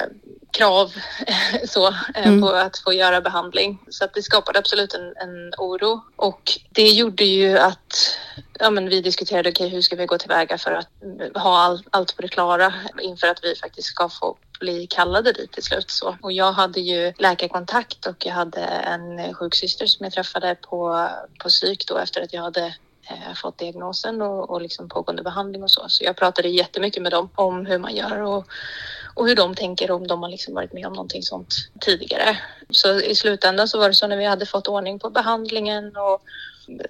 [0.52, 0.94] krav
[1.68, 2.42] så, eh, mm.
[2.42, 3.80] på att få göra behandling.
[3.90, 8.18] Så att det skapade absolut en, en oro och det gjorde ju att
[8.60, 10.90] ja, men vi diskuterade okay, hur ska vi gå tillväga för att
[11.36, 15.52] ha all, allt på det klara inför att vi faktiskt ska få bli kallade dit
[15.52, 15.90] till slut.
[15.90, 16.18] Så.
[16.22, 21.10] Och jag hade ju läkarkontakt och jag hade en sjuksyster som jag träffade på,
[21.40, 22.66] på psyk då efter att jag hade
[23.10, 25.90] eh, fått diagnosen och, och liksom pågående behandling och så.
[25.90, 28.46] Så jag pratade jättemycket med dem om hur man gör och,
[29.14, 32.38] och hur de tänker om de har liksom varit med om någonting sånt tidigare.
[32.70, 36.22] Så i slutändan så var det så när vi hade fått ordning på behandlingen och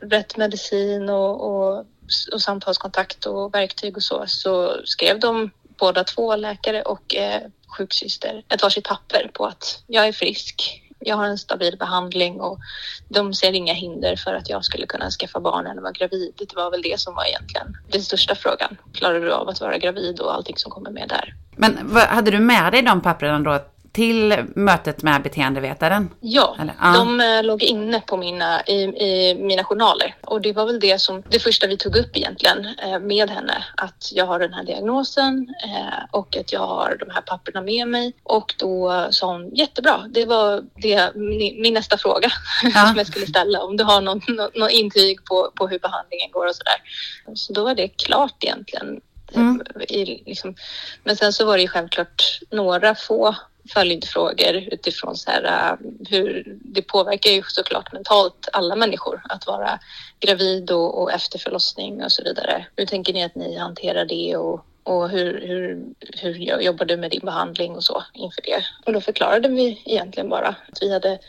[0.01, 1.85] rätt medicin och, och,
[2.33, 7.41] och samtalskontakt och verktyg och så, så skrev de båda två, läkare och eh,
[7.77, 12.59] sjuksyster, ett varsitt papper på att jag är frisk, jag har en stabil behandling och
[13.09, 16.33] de ser inga hinder för att jag skulle kunna skaffa barn eller vara gravid.
[16.37, 18.77] Det var väl det som var egentligen den största frågan.
[18.93, 21.35] Klarar du av att vara gravid och allting som kommer med där?
[21.55, 23.59] Men vad, hade du med dig de papperna då
[23.91, 26.09] till mötet med beteendevetaren?
[26.19, 26.93] Ja, Eller, ah.
[26.93, 31.01] de eh, låg inne på mina, i, i, mina journaler och det var väl det
[31.01, 33.65] som det första vi tog upp egentligen eh, med henne.
[33.77, 37.87] Att jag har den här diagnosen eh, och att jag har de här papperna med
[37.87, 40.05] mig och då sa hon jättebra.
[40.09, 42.31] Det var det, min, min nästa fråga
[42.75, 42.87] ah.
[42.87, 46.31] som jag skulle ställa om du har någon, någon, någon intyg på, på hur behandlingen
[46.31, 46.81] går och så där.
[47.35, 49.01] Så då var det klart egentligen.
[49.35, 49.61] Mm.
[49.89, 50.55] I, liksom.
[51.03, 53.35] Men sen så var det ju självklart några få
[53.69, 55.77] följdfrågor utifrån så här, eh,
[56.09, 59.79] hur det påverkar ju såklart mentalt alla människor att vara
[60.19, 62.65] gravid och, och efter förlossning och så vidare.
[62.75, 65.83] Hur tänker ni att ni hanterar det och, och hur, hur,
[66.21, 68.65] hur jobbar du med din behandling och så inför det?
[68.85, 71.19] Och då förklarade vi egentligen bara att vi hade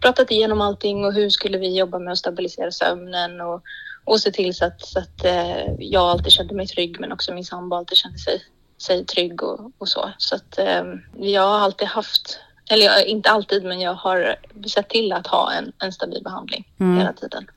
[0.00, 3.62] pratat igenom allting och hur skulle vi jobba med att stabilisera sömnen och,
[4.04, 7.34] och se till så att, så att eh, jag alltid kände mig trygg men också
[7.34, 8.42] min sambo alltid kände sig
[8.82, 10.12] sig trygg och, och så.
[10.18, 10.84] Så att eh,
[11.16, 12.38] jag har alltid haft,
[12.70, 14.36] eller inte alltid, men jag har
[14.68, 16.98] sett till att ha en, en stabil behandling mm.
[16.98, 17.50] hela tiden.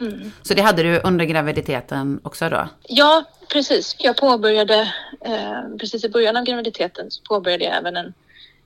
[0.00, 0.32] Mm.
[0.42, 2.68] Så det hade du under graviditeten också då?
[2.88, 3.96] Ja, precis.
[3.98, 8.14] Jag påbörjade, eh, precis i början av graviditeten så påbörjade jag även en,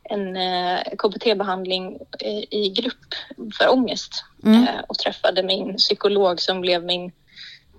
[0.02, 3.14] en eh, KBT-behandling eh, i grupp
[3.58, 4.62] för ångest mm.
[4.62, 7.12] Eh, och träffade min psykolog som blev min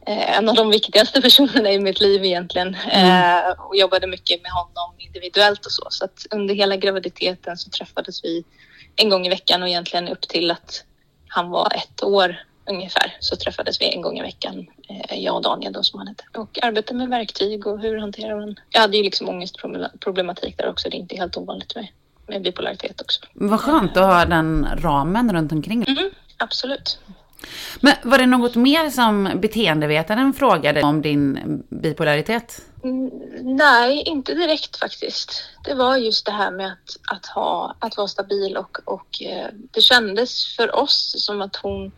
[0.06, 3.44] en av de viktigaste personerna i mitt liv egentligen mm.
[3.46, 5.88] Eh, och jobbade mycket med honom individuellt och så.
[5.90, 8.44] Så att under hela graviditeten så träffades vi
[8.96, 10.84] en gång i veckan och egentligen upp till att
[11.28, 12.38] han var ett år
[12.70, 16.08] ungefär så träffades vi en gång i veckan, eh, jag och Daniel då som han
[16.08, 16.24] hette.
[16.34, 18.56] Och arbetade med verktyg och hur hanterar man...
[18.70, 21.88] Jag hade ju liksom ångestproblematik där också, det är inte helt ovanligt med,
[22.28, 23.22] med bipolaritet också.
[23.34, 25.86] Vad skönt att ha den ramen runt omkring.
[25.88, 27.00] Mm, absolut.
[27.80, 32.62] Men var det något mer som beteendevetaren frågade om din bipolaritet?
[32.84, 33.10] Mm,
[33.42, 35.50] nej, inte direkt faktiskt.
[35.64, 39.48] Det var just det här med att, att, ha, att vara stabil och, och eh,
[39.72, 41.92] det kändes för oss som att hon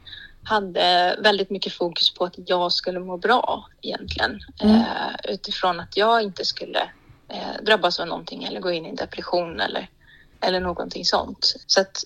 [0.44, 4.40] hade väldigt mycket fokus på att jag skulle må bra egentligen.
[4.62, 4.76] Mm.
[4.76, 6.90] Eh, utifrån att jag inte skulle
[7.30, 9.90] eh, drabbas av någonting eller gå in i depression eller,
[10.42, 11.56] eller någonting sånt.
[11.68, 12.04] Så att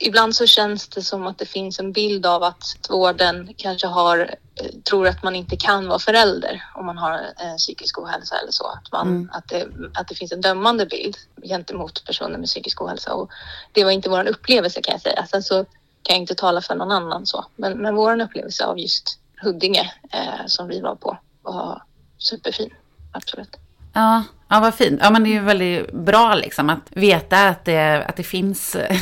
[0.00, 4.18] ibland så känns det som att det finns en bild av att vården kanske har,
[4.54, 8.52] eh, tror att man inte kan vara förälder om man har en psykisk ohälsa eller
[8.52, 8.66] så.
[8.66, 9.30] Att, man, mm.
[9.32, 13.14] att, det, att det finns en dömande bild gentemot personer med psykisk ohälsa.
[13.14, 13.30] Och
[13.72, 15.26] det var inte vår upplevelse kan jag säga.
[15.26, 15.64] Sen så
[16.02, 17.44] kan jag inte tala för någon annan så.
[17.56, 21.82] Men, men vår upplevelse av just Huddinge eh, som vi var på var
[22.18, 22.70] superfin.
[23.12, 23.56] Absolut.
[23.92, 25.00] Ja, ja vad fint.
[25.02, 28.74] Ja, men det är ju väldigt bra liksom att veta att det, att det finns
[28.74, 28.96] eh,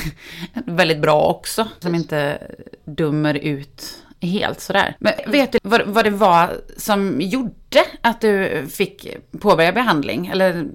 [0.54, 1.68] väldigt bra också.
[1.80, 2.38] Som inte
[2.84, 3.82] dömer ut
[4.20, 4.96] helt sådär.
[4.98, 10.26] Men vet du vad, vad det var som gjorde att du fick påbörja behandling?
[10.26, 10.66] Eller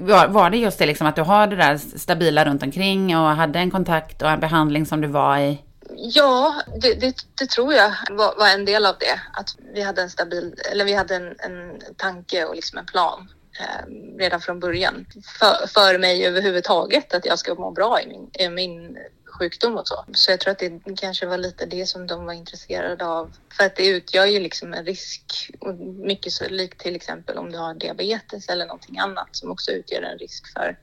[0.00, 3.28] var, var det just det liksom att du har det där stabila runt omkring och
[3.28, 5.58] hade en kontakt och en behandling som du var i?
[5.96, 9.20] Ja, det, det, det, tror jag var, var, en del av det.
[9.32, 13.28] Att vi hade en stabil, eller vi hade en, en tanke och liksom en plan
[13.60, 15.06] eh, redan från början
[15.38, 18.98] för, för mig överhuvudtaget att jag ska må bra i min, i min
[19.38, 20.04] sjukdom och så.
[20.12, 23.36] Så jag tror att det kanske var lite det som de var intresserade av.
[23.56, 27.52] För att det utgör ju liksom en risk, och mycket så likt till exempel om
[27.52, 30.78] du har diabetes eller någonting annat som också utgör en risk för,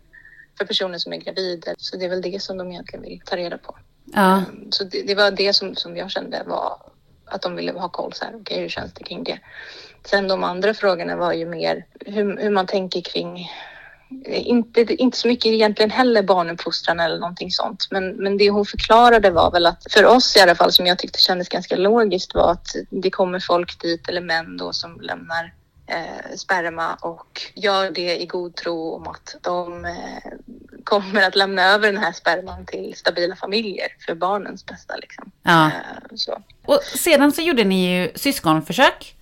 [0.57, 1.73] för personer som är gravida.
[1.77, 3.77] Så det är väl det som de egentligen vill ta reda på.
[4.05, 4.37] Ja.
[4.37, 6.91] Ehm, så det, det var det som, som jag kände var
[7.25, 9.39] att de ville ha koll så här, okej okay, hur känns det kring det?
[10.03, 13.49] Sen de andra frågorna var ju mer hur, hur man tänker kring
[14.25, 17.87] inte, inte så mycket egentligen heller barnuppfostran eller någonting sånt.
[17.91, 20.99] Men, men det hon förklarade var väl att för oss i alla fall som jag
[20.99, 25.53] tyckte kändes ganska logiskt var att det kommer folk dit eller män då som lämnar
[25.87, 30.31] eh, sperma och gör det i god tro om att de eh,
[30.83, 34.95] kommer att lämna över den här sperman till stabila familjer för barnens bästa.
[34.95, 35.31] Liksom.
[35.43, 35.65] Ja.
[35.65, 36.33] Eh,
[36.65, 39.15] och sedan så gjorde ni ju syskonförsök.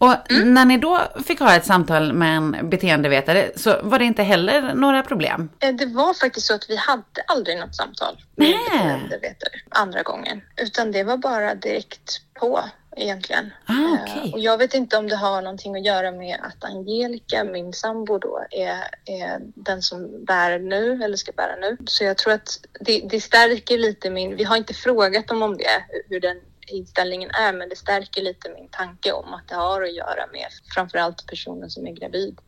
[0.00, 0.54] Och mm.
[0.54, 4.74] när ni då fick ha ett samtal med en beteendevetare så var det inte heller
[4.74, 5.48] några problem?
[5.60, 10.02] Eh, det var faktiskt så att vi hade aldrig något samtal med en beteendevetare andra
[10.02, 10.40] gången.
[10.56, 12.60] Utan det var bara direkt på
[12.96, 13.50] egentligen.
[13.66, 14.28] Ah, okay.
[14.28, 17.72] Eh, och jag vet inte om det har någonting att göra med att Angelica, min
[17.72, 21.76] sambo då, är, är den som bär nu eller ska bära nu.
[21.86, 24.36] Så jag tror att det, det stärker lite min...
[24.36, 26.36] Vi har inte frågat dem om det, hur den
[26.70, 30.46] inställningen är, men det stärker lite min tanke om att det har att göra med
[30.74, 32.38] framförallt personen som är gravid,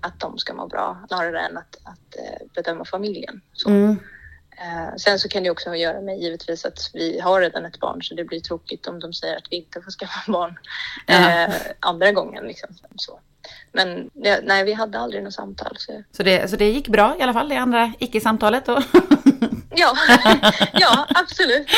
[0.00, 3.40] att de ska må bra snarare än att, att eh, bedöma familjen.
[3.52, 3.68] Så.
[3.68, 3.98] Mm.
[4.60, 7.64] Eh, sen så kan det också ha att göra med givetvis att vi har redan
[7.64, 10.58] ett barn så det blir tråkigt om de säger att vi inte får skaffa barn
[11.06, 12.44] eh, andra gången.
[12.44, 13.20] Liksom, så.
[13.72, 15.76] Men ja, nej, vi hade aldrig något samtal.
[15.78, 18.68] Så, så, det, så det gick bra i alla fall, det andra icke-samtalet?
[19.78, 19.96] ja,
[20.72, 21.68] ja, absolut.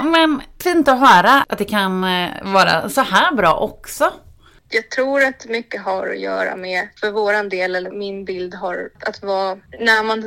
[0.02, 4.12] Men fint att höra att det kan eh, vara så här bra också
[4.74, 8.90] jag tror att mycket har att göra med, för våran del, eller min bild har
[9.00, 10.20] att vara, när man,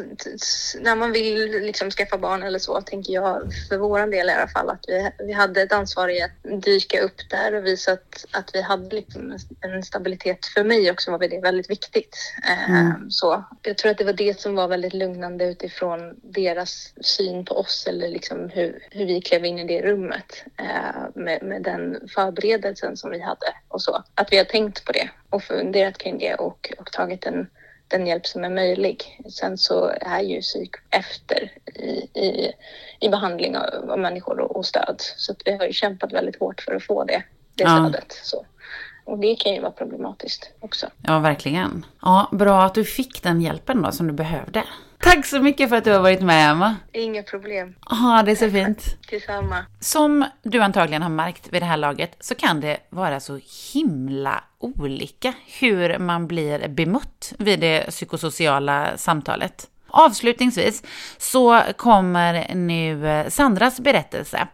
[0.81, 4.47] när man vill liksom skaffa barn eller så, tänker jag, för våran del i alla
[4.47, 8.25] fall, att vi, vi hade ett ansvar i att dyka upp där och visa att,
[8.31, 10.45] att vi hade liksom en stabilitet.
[10.45, 12.17] För mig också var det väldigt viktigt.
[12.67, 13.11] Mm.
[13.11, 17.55] Så jag tror att det var det som var väldigt lugnande utifrån deras syn på
[17.55, 22.07] oss eller liksom hur, hur vi klev in i det rummet eh, med, med den
[22.15, 24.03] förberedelsen som vi hade och så.
[24.15, 27.47] Att vi har tänkt på det och funderat kring det och, och tagit den,
[27.87, 29.21] den hjälp som är möjlig.
[29.29, 32.51] Sen så är ju psyk efter i, i,
[32.99, 34.95] i behandling av, av människor och, och, stöd.
[34.97, 37.23] Så vi har ju kämpat väldigt hårt för att få det,
[37.55, 37.89] det ja.
[37.89, 38.19] stödet.
[38.23, 38.45] Så.
[39.05, 40.87] Och det kan ju vara problematiskt också.
[41.01, 41.85] Ja, verkligen.
[42.01, 44.63] Ja, bra att du fick den hjälpen då som du behövde.
[44.99, 46.75] Tack så mycket för att du har varit med, Emma.
[46.93, 47.75] Inga problem.
[47.89, 48.97] Ja, det är så fint.
[49.09, 49.65] Detsamma.
[49.79, 53.39] Som du antagligen har märkt vid det här laget så kan det vara så
[53.73, 59.67] himla olika hur man blir bemött vid det psykosociala samtalet.
[59.87, 60.83] Avslutningsvis
[61.17, 64.47] så kommer nu Sandras berättelse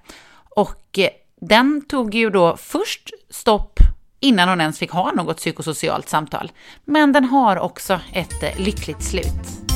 [0.49, 0.99] och
[1.41, 3.80] den tog ju då först stopp
[4.19, 6.51] innan hon ens fick ha något psykosocialt samtal.
[6.86, 9.70] Men den har också ett lyckligt slut.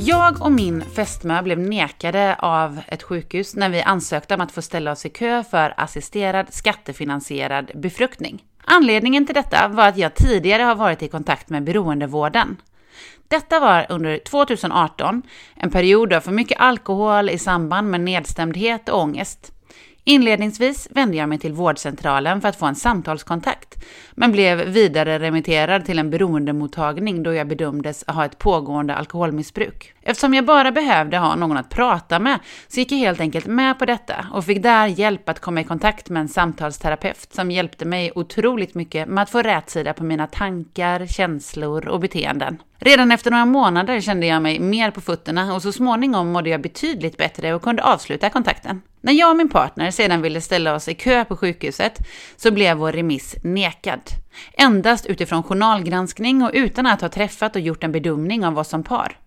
[0.00, 4.62] Jag och min fästmö blev nekade av ett sjukhus när vi ansökte om att få
[4.62, 8.44] ställa oss i kö för assisterad skattefinansierad befruktning.
[8.64, 12.56] Anledningen till detta var att jag tidigare har varit i kontakt med beroendevården.
[13.28, 15.22] Detta var under 2018,
[15.54, 19.52] en period av för mycket alkohol i samband med nedstämdhet och ångest.
[20.04, 23.67] Inledningsvis vände jag mig till vårdcentralen för att få en samtalskontakt,
[24.14, 29.94] men blev vidare remitterad till en beroendemottagning då jag bedömdes ha ett pågående alkoholmissbruk.
[30.02, 32.38] Eftersom jag bara behövde ha någon att prata med
[32.68, 35.64] så gick jag helt enkelt med på detta och fick där hjälp att komma i
[35.64, 40.26] kontakt med en samtalsterapeut som hjälpte mig otroligt mycket med att få rätsida på mina
[40.26, 42.58] tankar, känslor och beteenden.
[42.80, 46.60] Redan efter några månader kände jag mig mer på fötterna och så småningom mådde jag
[46.60, 48.82] betydligt bättre och kunde avsluta kontakten.
[49.08, 51.98] När jag och min partner sedan ville ställa oss i kö på sjukhuset
[52.36, 54.00] så blev vår remiss nekad.
[54.52, 58.82] Endast utifrån journalgranskning och utan att ha träffat och gjort en bedömning av oss som
[58.82, 59.18] par.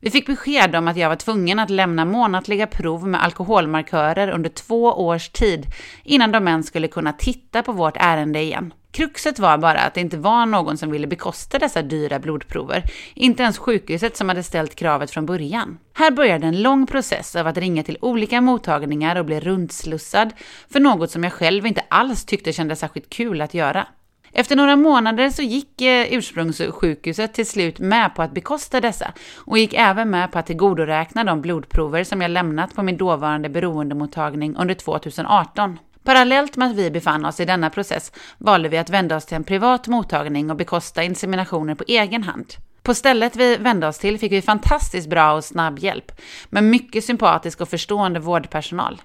[0.00, 4.50] Vi fick besked om att jag var tvungen att lämna månatliga prov med alkoholmarkörer under
[4.50, 5.66] två års tid
[6.04, 8.72] innan de ens skulle kunna titta på vårt ärende igen.
[8.92, 13.42] Kruxet var bara att det inte var någon som ville bekosta dessa dyra blodprover, inte
[13.42, 15.78] ens sjukhuset som hade ställt kravet från början.
[15.94, 20.32] Här började en lång process av att ringa till olika mottagningar och bli rundslussad
[20.68, 23.86] för något som jag själv inte alls tyckte kändes särskilt kul att göra.
[24.32, 29.58] Efter några månader så gick eh, ursprungssjukhuset till slut med på att bekosta dessa och
[29.58, 34.56] gick även med på att tillgodoräkna de blodprover som jag lämnat på min dåvarande beroendemottagning
[34.56, 35.78] under 2018.
[36.04, 39.36] Parallellt med att vi befann oss i denna process valde vi att vända oss till
[39.36, 42.54] en privat mottagning och bekosta inseminationer på egen hand.
[42.82, 46.12] På stället vi vände oss till fick vi fantastiskt bra och snabb hjälp,
[46.48, 49.02] med mycket sympatisk och förstående vårdpersonal.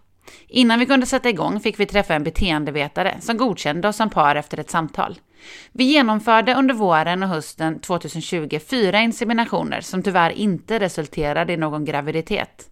[0.47, 4.35] Innan vi kunde sätta igång fick vi träffa en beteendevetare som godkände oss som par
[4.35, 5.19] efter ett samtal.
[5.71, 11.85] Vi genomförde under våren och hösten 2020 fyra inseminationer som tyvärr inte resulterade i någon
[11.85, 12.69] graviditet.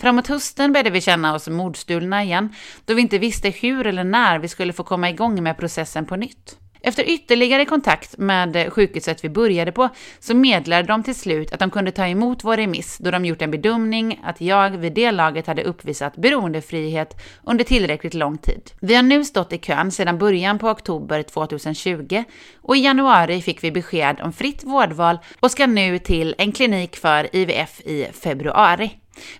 [0.00, 4.38] Framåt hösten började vi känna oss mordstulna igen, då vi inte visste hur eller när
[4.38, 6.56] vi skulle få komma igång med processen på nytt.
[6.82, 9.88] Efter ytterligare kontakt med sjukhuset vi började på
[10.20, 13.42] så meddelade de till slut att de kunde ta emot vår remiss då de gjort
[13.42, 18.70] en bedömning att jag vid det laget hade uppvisat beroendefrihet under tillräckligt lång tid.
[18.80, 22.24] Vi har nu stått i kön sedan början på oktober 2020
[22.60, 26.96] och i januari fick vi besked om fritt vårdval och ska nu till en klinik
[26.96, 28.90] för IVF i februari.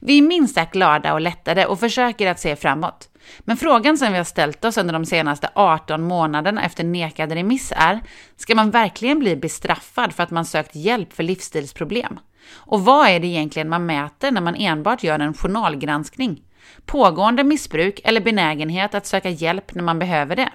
[0.00, 3.08] Vi är minst sagt glada och lättade och försöker att se framåt.
[3.40, 7.72] Men frågan som vi har ställt oss under de senaste 18 månaderna efter nekad remiss
[7.76, 8.00] är,
[8.36, 12.18] ska man verkligen bli bestraffad för att man sökt hjälp för livsstilsproblem?
[12.52, 16.42] Och vad är det egentligen man mäter när man enbart gör en journalgranskning?
[16.86, 20.50] Pågående missbruk eller benägenhet att söka hjälp när man behöver det?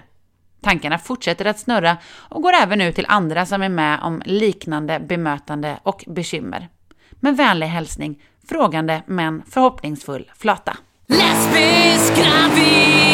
[0.62, 5.00] Tankarna fortsätter att snurra och går även ut till andra som är med om liknande
[5.00, 6.68] bemötande och bekymmer.
[7.20, 10.76] Med vänlig hälsning, frågande men förhoppningsfull flata.
[11.06, 13.06] Lesbisk gravidpodd!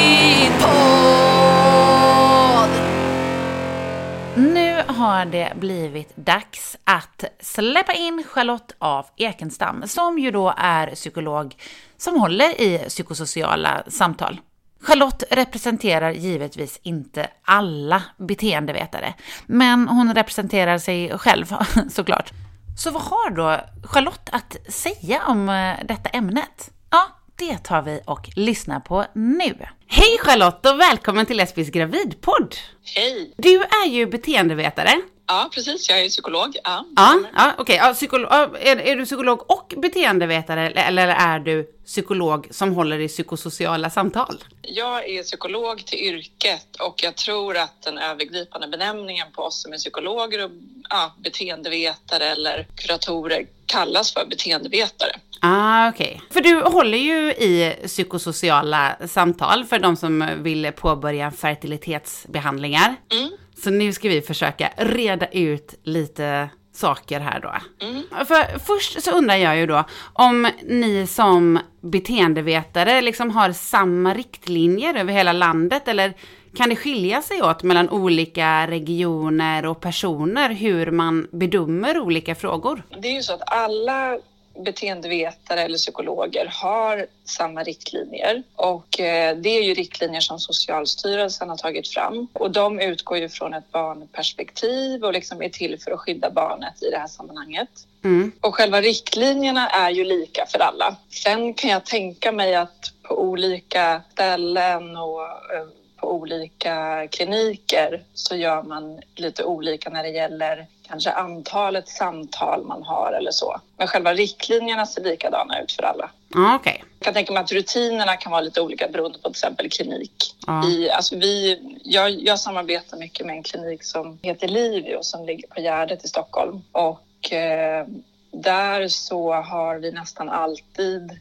[4.37, 10.95] Nu har det blivit dags att släppa in Charlotte af Ekenstam, som ju då är
[10.95, 11.57] psykolog
[11.97, 14.41] som håller i psykosociala samtal.
[14.81, 19.15] Charlotte representerar givetvis inte alla beteendevetare,
[19.47, 21.55] men hon representerar sig själv
[21.91, 22.33] såklart.
[22.77, 26.71] Så vad har då Charlotte att säga om eh, detta ämnet?
[26.91, 27.07] Ja,
[27.37, 29.55] det tar vi och lyssnar på nu.
[29.87, 32.57] Hej Charlotte och välkommen till Lesbisk gravidpodd!
[32.97, 33.35] Hej!
[33.37, 34.91] Du är ju beteendevetare.
[35.27, 35.89] Ja, precis.
[35.89, 36.57] Jag är psykolog.
[36.65, 37.81] Ja, ja, ja okej.
[37.81, 38.21] Okay.
[38.31, 43.91] Ja, är, är du psykolog och beteendevetare eller är du psykolog som håller i psykosociala
[43.91, 44.45] samtal?
[44.63, 49.73] Jag är psykolog till yrket och jag tror att den övergripande benämningen på oss som
[49.73, 50.51] är psykologer och
[50.91, 55.11] ja, beteendevetare eller kuratorer kallas för beteendevetare.
[55.41, 56.15] Ah, okej.
[56.17, 56.29] Okay.
[56.31, 62.97] För du håller ju i psykosociala samtal för de som vill påbörja fertilitetsbehandlingar.
[63.13, 63.31] Mm.
[63.63, 67.55] Så nu ska vi försöka reda ut lite saker här då.
[67.87, 68.03] Mm.
[68.27, 74.95] För först så undrar jag ju då om ni som beteendevetare liksom har samma riktlinjer
[74.95, 76.15] över hela landet eller
[76.57, 82.83] kan det skilja sig åt mellan olika regioner och personer hur man bedömer olika frågor?
[83.03, 84.19] Det är ju så att alla
[84.55, 91.57] beteendevetare eller psykologer har samma riktlinjer och eh, det är ju riktlinjer som Socialstyrelsen har
[91.57, 96.01] tagit fram och de utgår ju från ett barnperspektiv och liksom är till för att
[96.01, 97.69] skydda barnet i det här sammanhanget.
[98.05, 98.33] Mm.
[98.41, 100.97] Och själva riktlinjerna är ju lika för alla.
[101.11, 108.37] Sen kan jag tänka mig att på olika ställen och eh, på olika kliniker så
[108.37, 113.61] gör man lite olika när det gäller kanske antalet samtal man har eller så.
[113.77, 116.11] Men själva riktlinjerna ser likadana ut för alla.
[116.35, 116.77] Ah, okay.
[116.99, 120.37] Jag kan tänka mig att rutinerna kan vara lite olika beroende på till exempel klinik.
[120.47, 120.67] Ah.
[120.67, 125.49] I, alltså vi, jag, jag samarbetar mycket med en klinik som heter Livio som ligger
[125.49, 126.63] på Gärdet i Stockholm.
[126.73, 127.87] Och eh,
[128.33, 131.21] där så har vi nästan alltid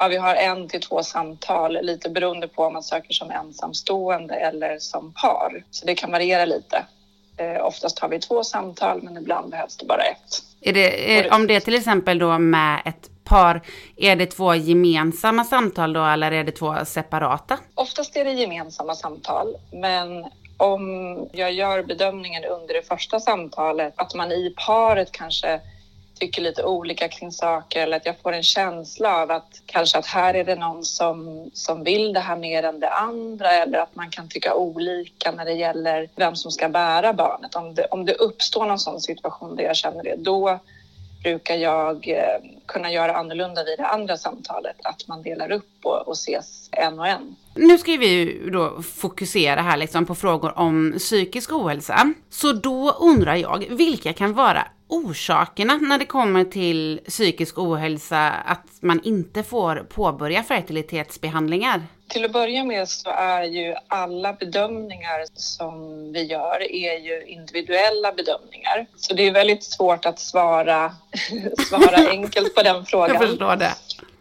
[0.00, 4.34] Ja, vi har en till två samtal, lite beroende på om man söker som ensamstående
[4.34, 5.64] eller som par.
[5.70, 6.84] Så det kan variera lite.
[7.38, 10.42] Eh, oftast har vi två samtal, men ibland behövs det bara ett.
[10.60, 13.62] Det, är, om det är till exempel då med ett par,
[13.96, 17.58] är det två gemensamma samtal då eller är det två separata?
[17.74, 24.14] Oftast är det gemensamma samtal, men om jag gör bedömningen under det första samtalet att
[24.14, 25.60] man i paret kanske
[26.18, 30.06] tycker lite olika kring saker eller att jag får en känsla av att kanske att
[30.06, 33.94] här är det någon som, som vill det här mer än det andra eller att
[33.94, 37.54] man kan tycka olika när det gäller vem som ska bära barnet.
[37.54, 40.58] Om det, om det uppstår någon sån situation där jag känner det, då
[41.22, 44.76] brukar jag eh, kunna göra annorlunda vid det andra samtalet.
[44.84, 47.36] Att man delar upp och, och ses en och en.
[47.54, 52.12] Nu ska vi ju då fokusera här liksom på frågor om psykisk ohälsa.
[52.30, 58.66] Så då undrar jag, vilka kan vara orsakerna när det kommer till psykisk ohälsa att
[58.80, 61.82] man inte får påbörja fertilitetsbehandlingar?
[62.08, 68.12] Till att börja med så är ju alla bedömningar som vi gör är ju individuella
[68.12, 68.86] bedömningar.
[68.96, 70.94] Så det är väldigt svårt att svara,
[71.68, 73.16] svara enkelt på den frågan.
[73.16, 73.74] Jag förstår det.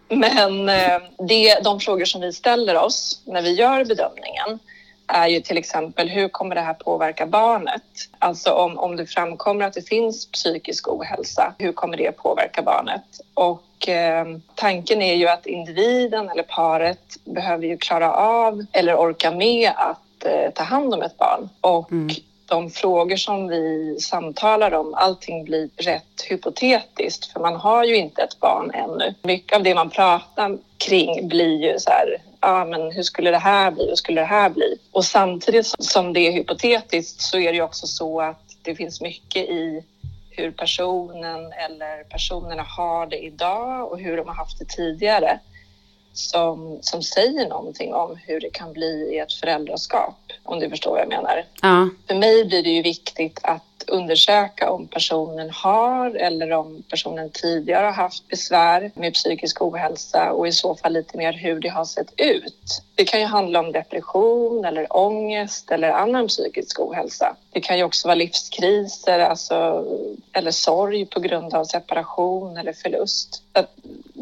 [0.09, 4.59] Men eh, det, de frågor som vi ställer oss när vi gör bedömningen
[5.07, 7.83] är ju till exempel hur kommer det här påverka barnet?
[8.19, 13.03] Alltså om, om det framkommer att det finns psykisk ohälsa, hur kommer det påverka barnet?
[13.33, 14.25] Och eh,
[14.55, 20.25] tanken är ju att individen eller paret behöver ju klara av eller orka med att
[20.25, 21.49] eh, ta hand om ett barn.
[21.61, 22.09] Och mm
[22.47, 28.21] de frågor som vi samtalar om, allting blir rätt hypotetiskt för man har ju inte
[28.21, 29.13] ett barn ännu.
[29.23, 33.37] Mycket av det man pratar kring blir ju så här, ja men hur skulle det
[33.37, 34.77] här bli, hur skulle det här bli?
[34.91, 39.01] Och samtidigt som det är hypotetiskt så är det ju också så att det finns
[39.01, 39.83] mycket i
[40.37, 45.39] hur personen eller personerna har det idag och hur de har haft det tidigare
[46.13, 50.91] som, som säger någonting om hur det kan bli i ett föräldraskap, om du förstår
[50.91, 51.45] vad jag menar.
[51.61, 51.89] Ja.
[52.07, 57.85] För mig blir det ju viktigt att undersöka om personen har eller om personen tidigare
[57.85, 61.85] har haft besvär med psykisk ohälsa och i så fall lite mer hur det har
[61.85, 62.81] sett ut.
[62.95, 67.35] Det kan ju handla om depression eller ångest eller annan psykisk ohälsa.
[67.51, 69.85] Det kan ju också vara livskriser alltså,
[70.33, 73.43] eller sorg på grund av separation eller förlust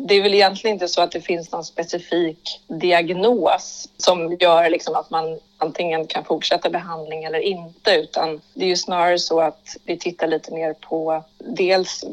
[0.08, 4.96] det är väl egentligen inte så att det finns någon specifik diagnos som gör liksom
[4.96, 9.78] att man antingen kan fortsätta behandling eller inte utan det är ju snarare så att
[9.86, 12.04] vi tittar lite mer på dels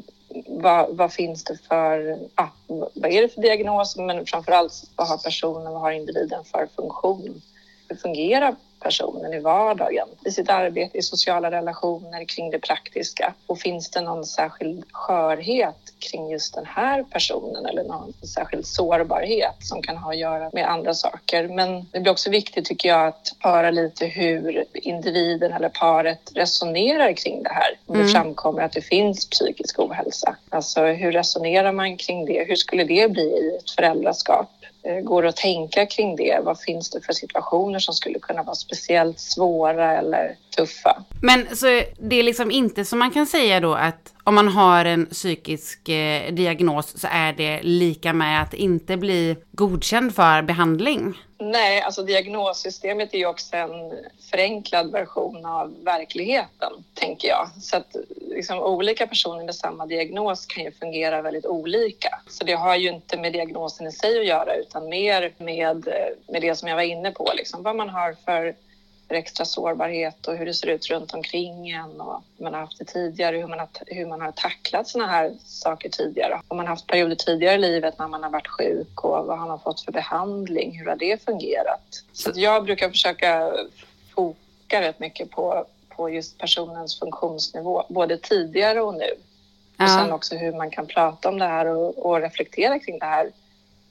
[0.46, 2.48] vad, vad finns det för, ah,
[2.94, 6.68] vad är det för diagnos men framför allt vad har personen, vad har individen för
[6.76, 7.42] funktion?
[7.88, 13.34] Hur fungerar personen i vardagen, i sitt arbete, i sociala relationer, kring det praktiska.
[13.46, 19.56] Och finns det någon särskild skörhet kring just den här personen eller någon särskild sårbarhet
[19.60, 21.48] som kan ha att göra med andra saker.
[21.48, 27.12] Men det blir också viktigt tycker jag att höra lite hur individen eller paret resonerar
[27.12, 27.78] kring det här.
[27.86, 28.12] Om det mm.
[28.12, 30.36] framkommer att det finns psykisk ohälsa.
[30.48, 32.44] Alltså hur resonerar man kring det?
[32.48, 34.50] Hur skulle det bli i ett föräldraskap?
[35.02, 36.40] Går går att tänka kring det?
[36.42, 41.02] Vad finns det för situationer som skulle kunna vara speciellt svåra eller tuffa?
[41.22, 41.66] Men så
[41.98, 45.88] det är liksom inte som man kan säga då att om man har en psykisk
[45.88, 51.14] eh, diagnos så är det lika med att inte bli godkänd för behandling?
[51.38, 53.92] Nej, alltså diagnossystemet är ju också en
[54.30, 57.48] förenklad version av verkligheten, tänker jag.
[57.60, 57.96] Så att
[58.30, 62.20] liksom, olika personer med samma diagnos kan ju fungera väldigt olika.
[62.28, 65.88] Så det har ju inte med diagnosen i sig att göra utan mer med,
[66.28, 68.54] med det som jag var inne på, liksom, vad man har för
[69.12, 72.60] för extra sårbarhet och hur det ser ut runt omkring en och hur man har
[72.60, 76.40] haft det tidigare, hur man har, hur man har tacklat såna här saker tidigare.
[76.48, 79.38] Om man har haft perioder tidigare i livet när man har varit sjuk och vad
[79.38, 80.78] har man fått för behandling?
[80.78, 82.04] Hur har det fungerat?
[82.12, 83.52] Så jag brukar försöka
[84.14, 89.10] foka rätt mycket på, på just personens funktionsnivå, både tidigare och nu.
[89.76, 89.84] Ja.
[89.84, 93.06] Och sen också hur man kan prata om det här och, och reflektera kring det
[93.06, 93.30] här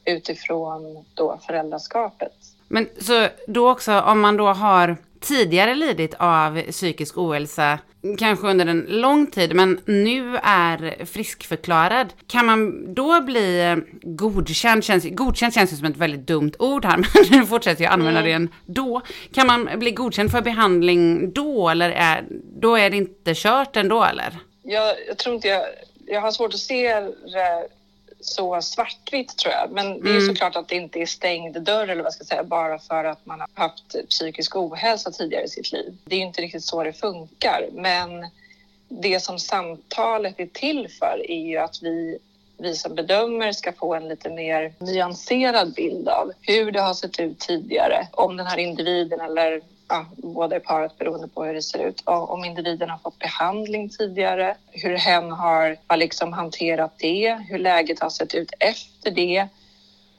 [0.06, 2.34] utifrån då föräldraskapet.
[2.68, 7.80] Men så då också om man då har tidigare lidit av psykisk ohälsa,
[8.20, 12.14] kanske under en lång tid, men nu är friskförklarad.
[12.28, 14.84] Kan man då bli godkänd?
[14.84, 16.98] Känns, godkänd känns som ett väldigt dumt ord här,
[17.30, 18.48] men nu fortsätter jag använda mm.
[18.48, 19.02] det ändå.
[19.34, 22.26] Kan man bli godkänd för behandling då, eller är,
[22.60, 24.40] då är det inte kört ändå, eller?
[24.64, 25.62] Jag, jag tror inte jag...
[26.06, 27.68] Jag har svårt att se det
[28.22, 29.72] så svartvitt tror jag.
[29.72, 30.28] Men det är mm.
[30.28, 33.26] såklart att det inte är stängd dörr eller vad ska jag säga bara för att
[33.26, 35.98] man har haft psykisk ohälsa tidigare i sitt liv.
[36.06, 37.70] Det är ju inte riktigt så det funkar.
[37.72, 38.28] Men
[38.88, 42.20] det som samtalet är till för är ju att vi
[42.62, 47.20] vi som bedömer ska få en lite mer nyanserad bild av hur det har sett
[47.20, 49.62] ut tidigare, om den här individen eller
[49.92, 52.02] ja, båda i paret beroende på hur det ser ut.
[52.06, 58.00] Om individen har fått behandling tidigare, hur hen har, har liksom hanterat det, hur läget
[58.00, 59.48] har sett ut efter det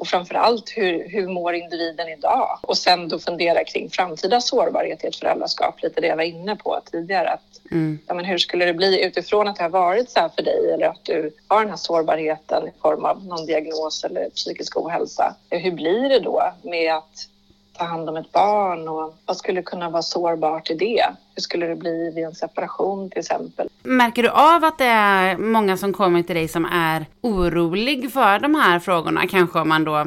[0.03, 2.59] och framför allt hur, hur mår individen idag?
[2.62, 6.57] Och sen då fundera kring framtida sårbarhet i ett föräldraskap, lite det jag var inne
[6.57, 7.29] på tidigare.
[7.29, 7.99] Att, mm.
[8.07, 10.73] ja, men hur skulle det bli utifrån att det har varit så här för dig
[10.75, 15.35] eller att du har den här sårbarheten i form av någon diagnos eller psykisk ohälsa?
[15.51, 17.29] Hur blir det då med att
[17.73, 21.05] ta hand om ett barn och vad skulle kunna vara sårbart i det?
[21.35, 23.68] Hur skulle det bli vid en separation till exempel?
[23.83, 28.39] Märker du av att det är många som kommer till dig som är orolig för
[28.39, 29.27] de här frågorna?
[29.31, 30.07] Kanske om man då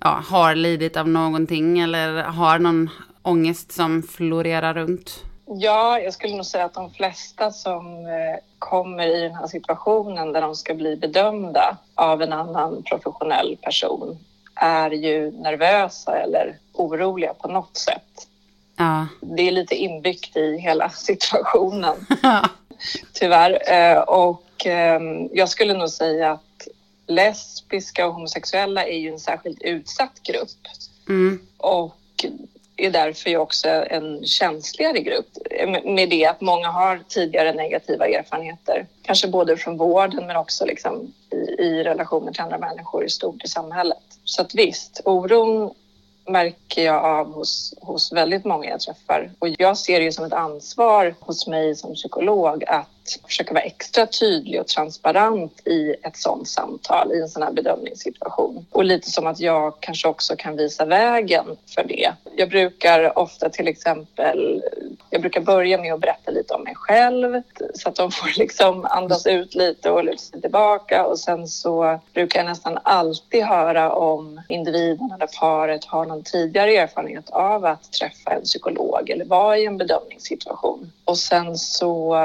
[0.00, 2.90] ja, har lidit av någonting eller har någon
[3.22, 5.24] ångest som florerar runt?
[5.46, 10.32] Ja, jag skulle nog säga att de flesta som eh, kommer i den här situationen
[10.32, 14.18] där de ska bli bedömda av en annan professionell person
[14.60, 18.28] är ju nervösa eller oroliga på något sätt.
[18.76, 19.06] Ja.
[19.20, 22.06] Det är lite inbyggt i hela situationen,
[23.12, 23.72] tyvärr.
[23.72, 26.68] Eh, och ehm, jag skulle nog säga att
[27.06, 30.68] lesbiska och homosexuella är ju en särskilt utsatt grupp.
[31.08, 31.40] Mm.
[31.56, 31.96] Och
[32.86, 35.28] är därför ju också en känsligare grupp
[35.84, 38.86] med det att många har tidigare negativa erfarenheter.
[39.02, 43.44] Kanske både från vården men också liksom i, i relationer till andra människor i stort
[43.44, 44.02] i samhället.
[44.24, 45.74] Så att visst, oron
[46.28, 49.30] märker jag av hos, hos väldigt många jag träffar.
[49.38, 54.06] Och jag ser det som ett ansvar hos mig som psykolog att försöka vara extra
[54.06, 58.66] tydlig och transparent i ett sådant samtal, i en sån här bedömningssituation.
[58.70, 62.12] Och lite som att jag kanske också kan visa vägen för det.
[62.36, 64.62] Jag brukar ofta till exempel,
[65.10, 67.42] jag brukar börja med att berätta lite om mig själv
[67.74, 72.00] så att de får liksom andas ut lite och luta sig tillbaka och sen så
[72.14, 77.92] brukar jag nästan alltid höra om individen eller paret har någon tidigare erfarenhet av att
[77.92, 80.92] träffa en psykolog eller vara i en bedömningssituation.
[81.04, 82.16] Och sen så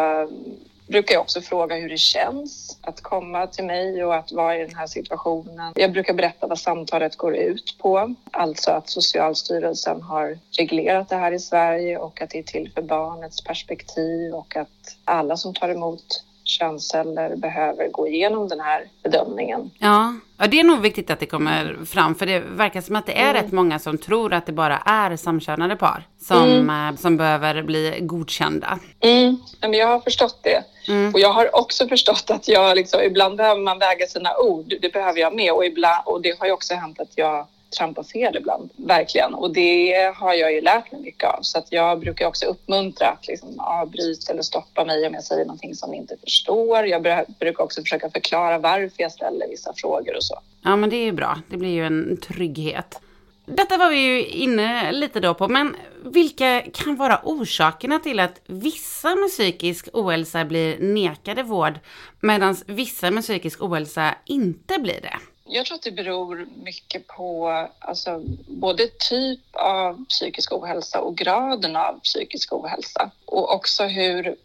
[0.88, 4.66] brukar jag också fråga hur det känns att komma till mig och att vara i
[4.66, 5.74] den här situationen.
[5.76, 11.32] Jag brukar berätta vad samtalet går ut på, alltså att Socialstyrelsen har reglerat det här
[11.32, 15.70] i Sverige och att det är till för barnets perspektiv och att alla som tar
[15.70, 19.72] emot könsceller behöver gå igenom den här bedömningen.
[19.80, 23.06] Ja, ja det är nog viktigt att det kommer fram för det verkar som att
[23.06, 23.44] det är mm.
[23.44, 26.90] rätt många som tror att det bara är samkönade par som, mm.
[26.90, 28.80] Eh, som behöver bli godkända.
[29.00, 29.38] Mm.
[29.62, 30.64] Men jag har förstått det.
[30.88, 31.14] Mm.
[31.14, 34.74] Och jag har också förstått att jag liksom, ibland behöver man väga sina ord.
[34.82, 37.48] Det behöver jag med och, ibland, och det har ju också hänt att jag
[37.78, 39.34] trampa fel ibland, verkligen.
[39.34, 41.40] Och det har jag ju lärt mig mycket av.
[41.42, 45.46] Så att jag brukar också uppmuntra att liksom avbryta eller stoppa mig om jag säger
[45.46, 46.86] någonting som ni inte förstår.
[46.86, 47.02] Jag
[47.40, 50.40] brukar också försöka förklara varför jag ställer vissa frågor och så.
[50.64, 51.42] Ja, men det är ju bra.
[51.50, 53.00] Det blir ju en trygghet.
[53.46, 58.42] Detta var vi ju inne lite då på, men vilka kan vara orsakerna till att
[58.46, 61.80] vissa med psykisk ohälsa blir nekade vård
[62.20, 65.18] medan vissa med psykisk ohälsa inte blir det?
[65.48, 71.76] Jag tror att det beror mycket på alltså, både typ av psykisk ohälsa och graden
[71.76, 74.36] av psykisk ohälsa och också hur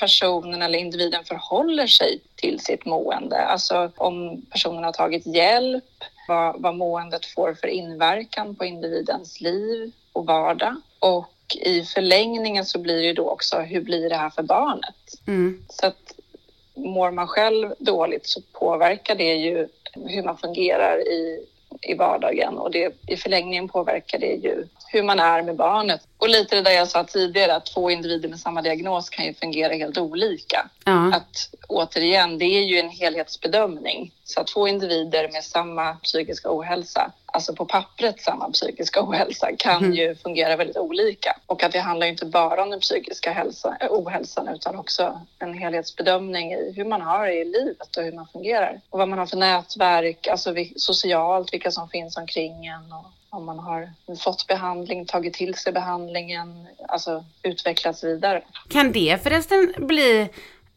[0.00, 3.46] personen eller individen förhåller sig till sitt mående.
[3.46, 9.92] Alltså om personen har tagit hjälp, vad, vad måendet får för inverkan på individens liv
[10.12, 10.76] och vardag.
[10.98, 14.94] Och i förlängningen så blir det då också, hur blir det här för barnet?
[15.26, 15.64] Mm.
[15.68, 16.12] Så att
[16.76, 21.46] mår man själv dåligt så påverkar det ju hur man fungerar i,
[21.82, 26.00] i vardagen och det, i förlängningen påverkar det ju hur man är med barnet.
[26.18, 29.34] Och lite det där jag sa tidigare, att två individer med samma diagnos kan ju
[29.34, 30.68] fungera helt olika.
[30.84, 31.14] Ja.
[31.14, 34.12] Att återigen, det är ju en helhetsbedömning.
[34.24, 39.84] Så att två individer med samma psykiska ohälsa, alltså på pappret samma psykiska ohälsa, kan
[39.84, 39.94] mm.
[39.94, 41.36] ju fungera väldigt olika.
[41.46, 45.54] Och att det handlar inte bara om den psykiska hälsa, eh, ohälsan utan också en
[45.54, 48.80] helhetsbedömning i hur man har det i livet och hur man fungerar.
[48.90, 53.06] Och vad man har för nätverk, alltså socialt, vilka som finns omkring en och
[53.36, 58.42] om man har fått behandling, tagit till sig behandlingen, alltså utvecklats vidare.
[58.68, 60.28] Kan det förresten bli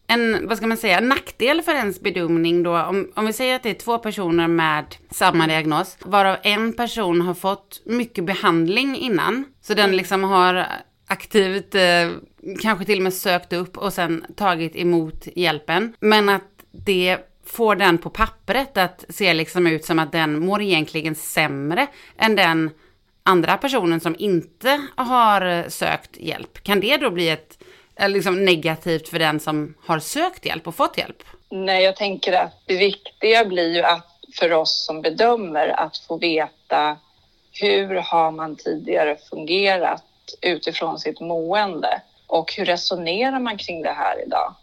[0.09, 2.77] en, vad ska man säga, nackdel för ens bedömning då?
[2.77, 7.21] Om, om vi säger att det är två personer med samma diagnos, varav en person
[7.21, 10.65] har fått mycket behandling innan, så den liksom har
[11.07, 12.09] aktivt eh,
[12.61, 15.93] kanske till och med sökt upp och sen tagit emot hjälpen.
[15.99, 20.61] Men att det får den på pappret att se liksom ut som att den mår
[20.61, 21.87] egentligen sämre
[22.17, 22.69] än den
[23.23, 26.63] andra personen som inte har sökt hjälp.
[26.63, 27.58] Kan det då bli ett
[27.99, 31.23] eller liksom negativt för den som har sökt hjälp och fått hjälp?
[31.49, 34.05] Nej, jag tänker att det viktiga blir ju att
[34.39, 36.97] för oss som bedömer att få veta
[37.51, 40.05] hur har man tidigare fungerat
[40.41, 44.55] utifrån sitt mående och hur resonerar man kring det här idag?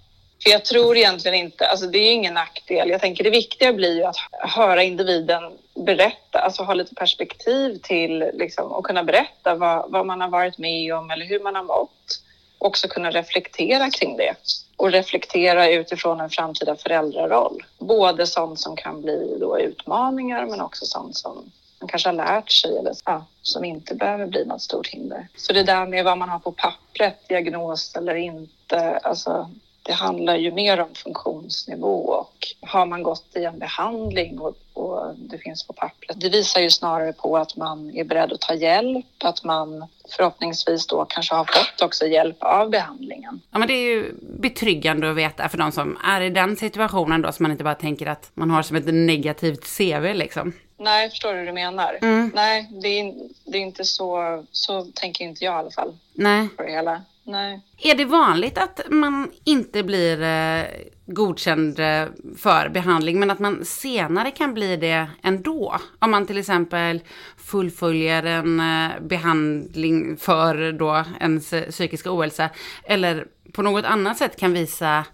[0.43, 2.91] För jag tror egentligen inte, alltså det är ingen nackdel.
[2.91, 5.43] Jag tänker det viktiga blir ju att höra individen
[5.87, 10.59] berätta, alltså ha lite perspektiv till liksom, och kunna berätta vad, vad man har varit
[10.59, 12.21] med om eller hur man har mått.
[12.59, 14.35] Också kunna reflektera kring det
[14.77, 17.65] och reflektera utifrån en framtida föräldraroll.
[17.79, 22.51] Både sånt som kan bli då utmaningar men också sånt som man kanske har lärt
[22.51, 25.29] sig eller ja, som inte behöver bli något stort hinder.
[25.37, 29.51] Så det där med vad man har på pappret, diagnos eller inte, alltså
[29.87, 35.15] det handlar ju mer om funktionsnivå och har man gått i en behandling och, och,
[35.17, 36.21] det finns på pappret.
[36.21, 40.87] Det visar ju snarare på att man är beredd att ta hjälp, att man förhoppningsvis
[40.87, 43.41] då kanske har fått också hjälp av behandlingen.
[43.51, 47.23] Ja men det är ju betryggande att veta för de som är i den situationen
[47.23, 50.53] då så man inte bara tänker att man har som ett negativt CV liksom.
[50.79, 51.99] Nej, jag förstår hur du menar.
[52.03, 52.33] Mm.
[52.35, 53.15] Nej, det är,
[53.45, 55.97] det är inte så, så tänker inte jag i alla fall.
[56.13, 56.49] Nej.
[56.57, 57.03] På det hela.
[57.27, 57.61] Nej.
[57.79, 60.65] Är det vanligt att man inte blir eh,
[61.07, 62.05] godkänd eh,
[62.39, 65.77] för behandling, men att man senare kan bli det ändå?
[65.99, 67.01] Om man till exempel
[67.37, 72.51] fullföljer en eh, behandling för då ens psykiska ohälsa,
[72.85, 75.05] eller på något annat sätt kan visa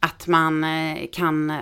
[0.00, 1.52] att man eh, kan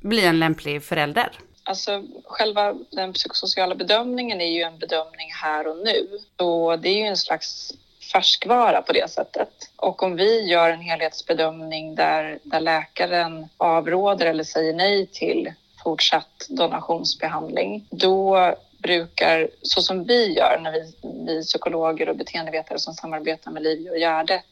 [0.00, 1.32] bli en lämplig förälder?
[1.68, 6.18] Alltså själva den psykosociala bedömningen är ju en bedömning här och nu.
[6.38, 7.72] Så det är ju en slags
[8.12, 9.70] färskvara på det sättet.
[9.76, 15.52] Och om vi gör en helhetsbedömning där, där läkaren avråder eller säger nej till
[15.84, 20.92] fortsatt donationsbehandling, då brukar, så som vi gör när vi,
[21.26, 24.44] vi psykologer och beteendevetare som samarbetar med Livio och Gärdet,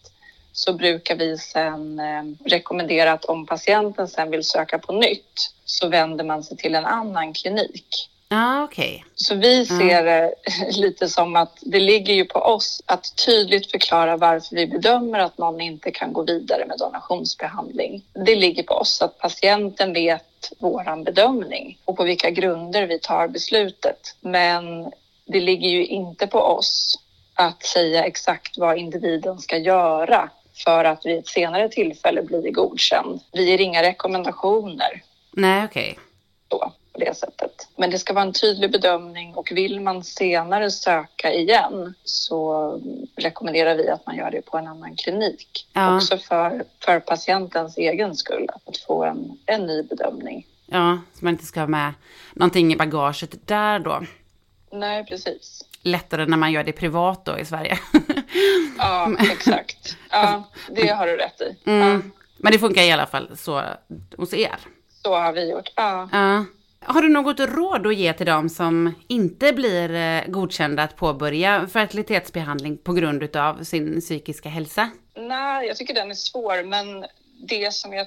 [0.53, 5.89] så brukar vi sen eh, rekommendera att om patienten sen vill söka på nytt så
[5.89, 8.11] vänder man sig till en annan klinik.
[8.37, 8.95] Ah, okej.
[8.95, 9.11] Okay.
[9.15, 10.35] Så vi ser det
[10.77, 15.39] lite som att det ligger ju på oss att tydligt förklara varför vi bedömer att
[15.39, 18.05] någon inte kan gå vidare med donationsbehandling.
[18.13, 23.29] Det ligger på oss att patienten vet våran bedömning och på vilka grunder vi tar
[23.29, 24.17] beslutet.
[24.21, 24.93] Men
[25.27, 26.99] det ligger ju inte på oss
[27.35, 30.31] att säga exakt vad individen ska göra
[30.65, 33.21] för att vid ett senare tillfälle bli godkänd.
[33.33, 35.03] Vi ger inga rekommendationer.
[35.33, 35.91] Nej, okej.
[35.91, 36.05] Okay.
[36.95, 37.69] På det sättet.
[37.77, 42.81] Men det ska vara en tydlig bedömning och vill man senare söka igen så
[43.17, 45.69] rekommenderar vi att man gör det på en annan klinik.
[45.73, 45.97] Ja.
[45.97, 50.47] Också för, för patientens egen skull, att få en, en ny bedömning.
[50.67, 51.93] Ja, så man inte ska ha med
[52.33, 54.03] någonting i bagaget där då.
[54.71, 57.79] Nej, precis lättare när man gör det privat då i Sverige.
[58.79, 59.97] ja, exakt.
[60.11, 61.71] Ja, det har du rätt i.
[61.71, 61.93] Mm.
[61.93, 62.01] Ja.
[62.37, 63.63] Men det funkar i alla fall så
[64.17, 64.57] hos er.
[65.03, 66.09] Så har vi gjort, ja.
[66.13, 66.45] ja.
[66.87, 71.69] Har du något råd att ge till dem som inte blir eh, godkända att påbörja
[71.73, 74.91] fertilitetsbehandling på grund av sin psykiska hälsa?
[75.15, 77.07] Nej, jag tycker den är svår, men
[77.49, 78.07] det som jag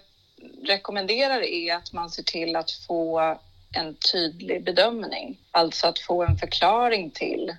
[0.68, 3.38] rekommenderar är att man ser till att få
[3.76, 5.38] en tydlig bedömning.
[5.52, 7.50] Alltså att få en förklaring till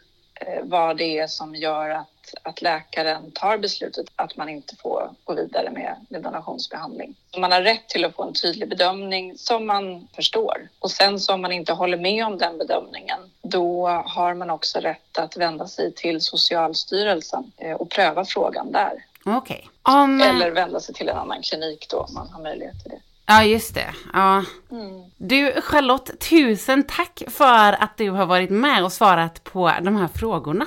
[0.41, 2.09] eh, vad det är som gör att,
[2.43, 7.15] att läkaren tar beslutet att man inte får gå vidare med, med donationsbehandling.
[7.39, 10.69] Man har rätt till att få en tydlig bedömning som man förstår.
[10.79, 14.79] Och sen så om man inte håller med om den bedömningen, då har man också
[14.79, 19.05] rätt att vända sig till Socialstyrelsen eh, och pröva frågan där.
[19.37, 19.61] Okay.
[19.89, 20.21] Um...
[20.21, 23.01] Eller vända sig till en annan klinik då om man har möjlighet till det.
[23.27, 23.95] Ja, just det.
[24.13, 24.45] Ja.
[24.71, 25.11] Mm.
[25.17, 30.09] Du, Charlotte, tusen tack för att du har varit med och svarat på de här
[30.09, 30.67] frågorna.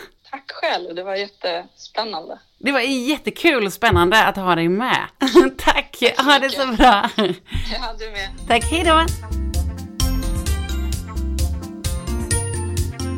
[0.62, 2.40] Själv, det var jättespännande.
[2.58, 5.08] Det var jättekul och spännande att ha dig med.
[5.58, 7.10] tack, tack ha det så bra.
[7.18, 8.30] Ja, du med.
[8.48, 9.06] Tack, hej då.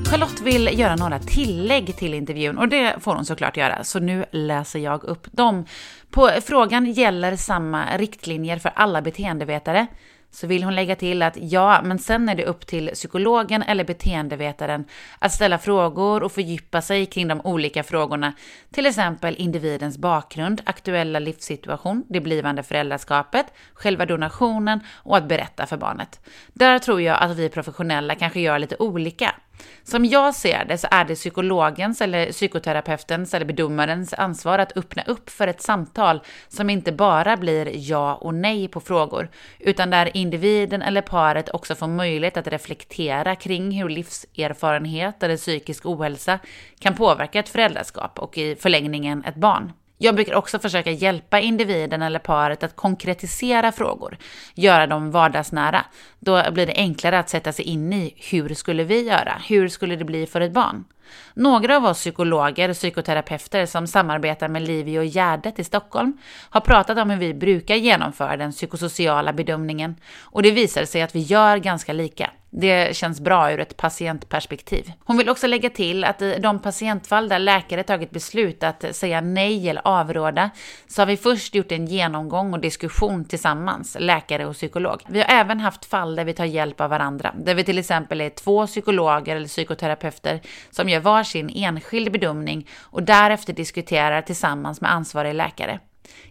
[0.10, 4.26] Charlotte vill göra några tillägg till intervjun och det får hon såklart göra, så nu
[4.32, 5.66] läser jag upp dem.
[6.10, 9.88] På frågan gäller samma riktlinjer för alla beteendevetare
[10.34, 13.84] så vill hon lägga till att ja, men sen är det upp till psykologen eller
[13.84, 14.86] beteendevetaren
[15.20, 18.34] att ställa frågor och fördjupa sig kring de olika frågorna,
[18.72, 25.78] till exempel individens bakgrund, aktuella livssituation, det blivande föräldraskapet, själva donationen och att berätta för
[25.78, 26.20] barnet.
[26.54, 29.36] Där tror jag att vi professionella kanske gör lite olika.
[29.84, 35.04] Som jag ser det så är det psykologens eller psykoterapeutens eller bedömarens ansvar att öppna
[35.04, 39.30] upp för ett samtal som inte bara blir ja och nej på frågor,
[39.60, 45.86] utan där individen eller paret också får möjlighet att reflektera kring hur livserfarenhet eller psykisk
[45.86, 46.40] ohälsa
[46.80, 49.72] kan påverka ett föräldraskap och i förlängningen ett barn.
[50.04, 54.18] Jag brukar också försöka hjälpa individen eller paret att konkretisera frågor,
[54.56, 55.86] göra dem vardagsnära.
[56.20, 59.34] Då blir det enklare att sätta sig in i hur skulle vi göra?
[59.48, 60.86] Hur skulle det bli för ett barn?
[61.34, 66.18] Några av oss psykologer och psykoterapeuter som samarbetar med Livio och Gärdet i Stockholm
[66.50, 71.16] har pratat om hur vi brukar genomföra den psykosociala bedömningen och det visar sig att
[71.16, 72.30] vi gör ganska lika.
[72.56, 74.92] Det känns bra ur ett patientperspektiv.
[75.06, 79.22] Hon vill också lägga till att i de patientfall där läkare tagit beslut att säga
[79.22, 80.50] nej eller avråda
[80.88, 85.02] så har vi först gjort en genomgång och diskussion tillsammans, läkare och psykolog.
[85.08, 88.22] Vi har även haft fall där vi tar hjälp av varandra, där vi till exempel
[88.22, 90.42] är två psykologer eller psykoterapeuter
[90.72, 95.80] som gör varsin enskild bedömning och därefter diskuterar tillsammans med ansvarig läkare.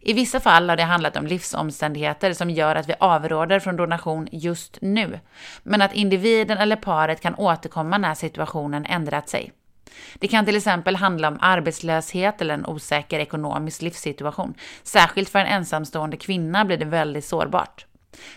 [0.01, 4.29] I vissa fall har det handlat om livsomständigheter som gör att vi avråder från donation
[4.33, 5.21] just nu,
[5.63, 9.53] men att individen eller paret kan återkomma när situationen ändrat sig.
[10.15, 14.55] Det kan till exempel handla om arbetslöshet eller en osäker ekonomisk livssituation.
[14.83, 17.87] Särskilt för en ensamstående kvinna blir det väldigt sårbart.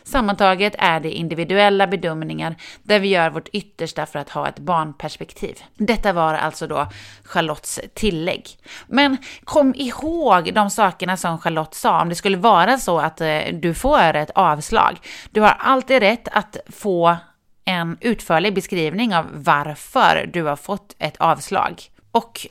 [0.03, 5.59] Sammantaget är det individuella bedömningar där vi gör vårt yttersta för att ha ett barnperspektiv.
[5.75, 6.87] Detta var alltså då
[7.23, 8.57] Charlottes tillägg.
[8.87, 13.39] Men kom ihåg de sakerna som Charlotte sa, om det skulle vara så att eh,
[13.53, 14.99] du får ett avslag.
[15.31, 17.17] Du har alltid rätt att få
[17.65, 21.81] en utförlig beskrivning av varför du har fått ett avslag.
[22.11, 22.47] Och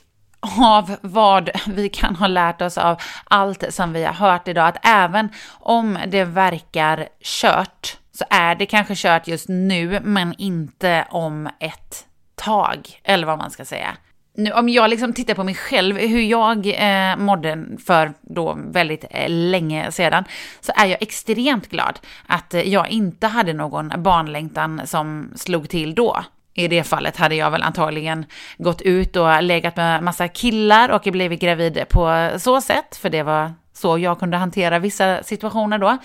[0.61, 4.87] av vad vi kan ha lärt oss av allt som vi har hört idag, att
[4.87, 5.29] även
[5.61, 12.07] om det verkar kört så är det kanske kört just nu, men inte om ett
[12.35, 13.97] tag, eller vad man ska säga.
[14.37, 19.05] Nu, om jag liksom tittar på mig själv, hur jag eh, mådde för då väldigt
[19.11, 20.25] eh, länge sedan,
[20.61, 25.95] så är jag extremt glad att eh, jag inte hade någon barnlängtan som slog till
[25.95, 26.25] då.
[26.55, 28.27] I det fallet hade jag väl antagligen
[28.59, 33.23] gått ut och legat med massa killar och blivit gravid på så sätt, för det
[33.23, 35.99] var så jag kunde hantera vissa situationer då.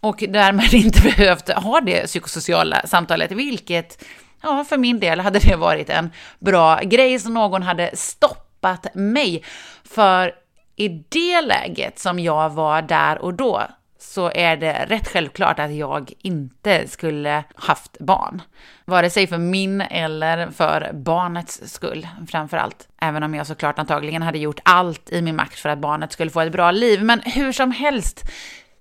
[0.00, 4.04] Och därmed inte behövt ha det psykosociala samtalet, vilket,
[4.42, 9.44] ja, för min del hade det varit en bra grej så någon hade stoppat mig.
[9.84, 10.32] För
[10.76, 13.62] i det läget som jag var där och då
[14.02, 18.42] så är det rätt självklart att jag inte skulle haft barn.
[18.84, 22.88] Vare sig för min eller för barnets skull framför allt.
[23.00, 26.30] Även om jag såklart antagligen hade gjort allt i min makt för att barnet skulle
[26.30, 27.02] få ett bra liv.
[27.02, 28.24] Men hur som helst,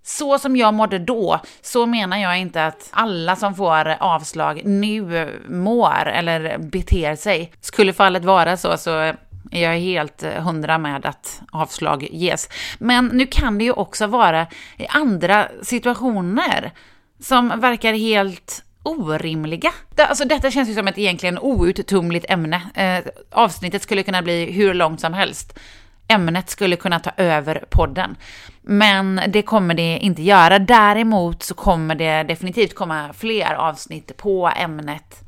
[0.03, 5.29] så som jag mådde då, så menar jag inte att alla som får avslag nu
[5.47, 7.51] mår eller beter sig.
[7.61, 9.13] Skulle fallet vara så, så
[9.51, 12.49] jag är helt eh, hundra med att avslag ges.
[12.79, 14.47] Men nu kan det ju också vara
[14.77, 16.71] i andra situationer
[17.19, 19.71] som verkar helt orimliga.
[19.97, 22.61] Alltså detta känns ju som ett egentligen outtumligt ämne.
[22.75, 25.59] Eh, avsnittet skulle kunna bli hur långt som helst.
[26.07, 28.15] Ämnet skulle kunna ta över podden.
[28.61, 30.59] Men det kommer det inte göra.
[30.59, 35.19] Däremot så kommer det definitivt komma fler avsnitt på ämnet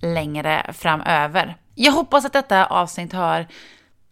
[0.00, 1.56] längre framöver.
[1.78, 3.46] Jag hoppas att detta avsnitt har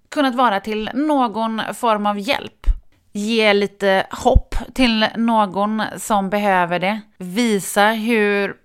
[0.09, 2.67] kunnat vara till någon form av hjälp.
[3.13, 7.01] Ge lite hopp till någon som behöver det.
[7.19, 8.57] Visa hur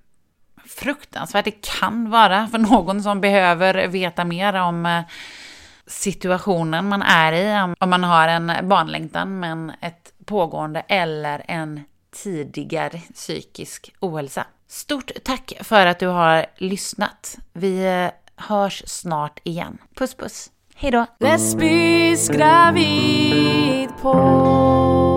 [0.66, 5.02] fruktansvärt det kan vara för någon som behöver veta mer om eh,
[5.88, 7.74] situationen man är i.
[7.80, 14.45] Om man har en barnlängtan men ett pågående eller en tidigare psykisk ohälsa.
[14.68, 17.38] Stort tack för att du har lyssnat.
[17.54, 19.77] Vi eh, hörs snart igen.
[19.95, 20.49] Puss puss!
[20.75, 21.05] Hej då!
[21.19, 25.09] Lesbisk gravid på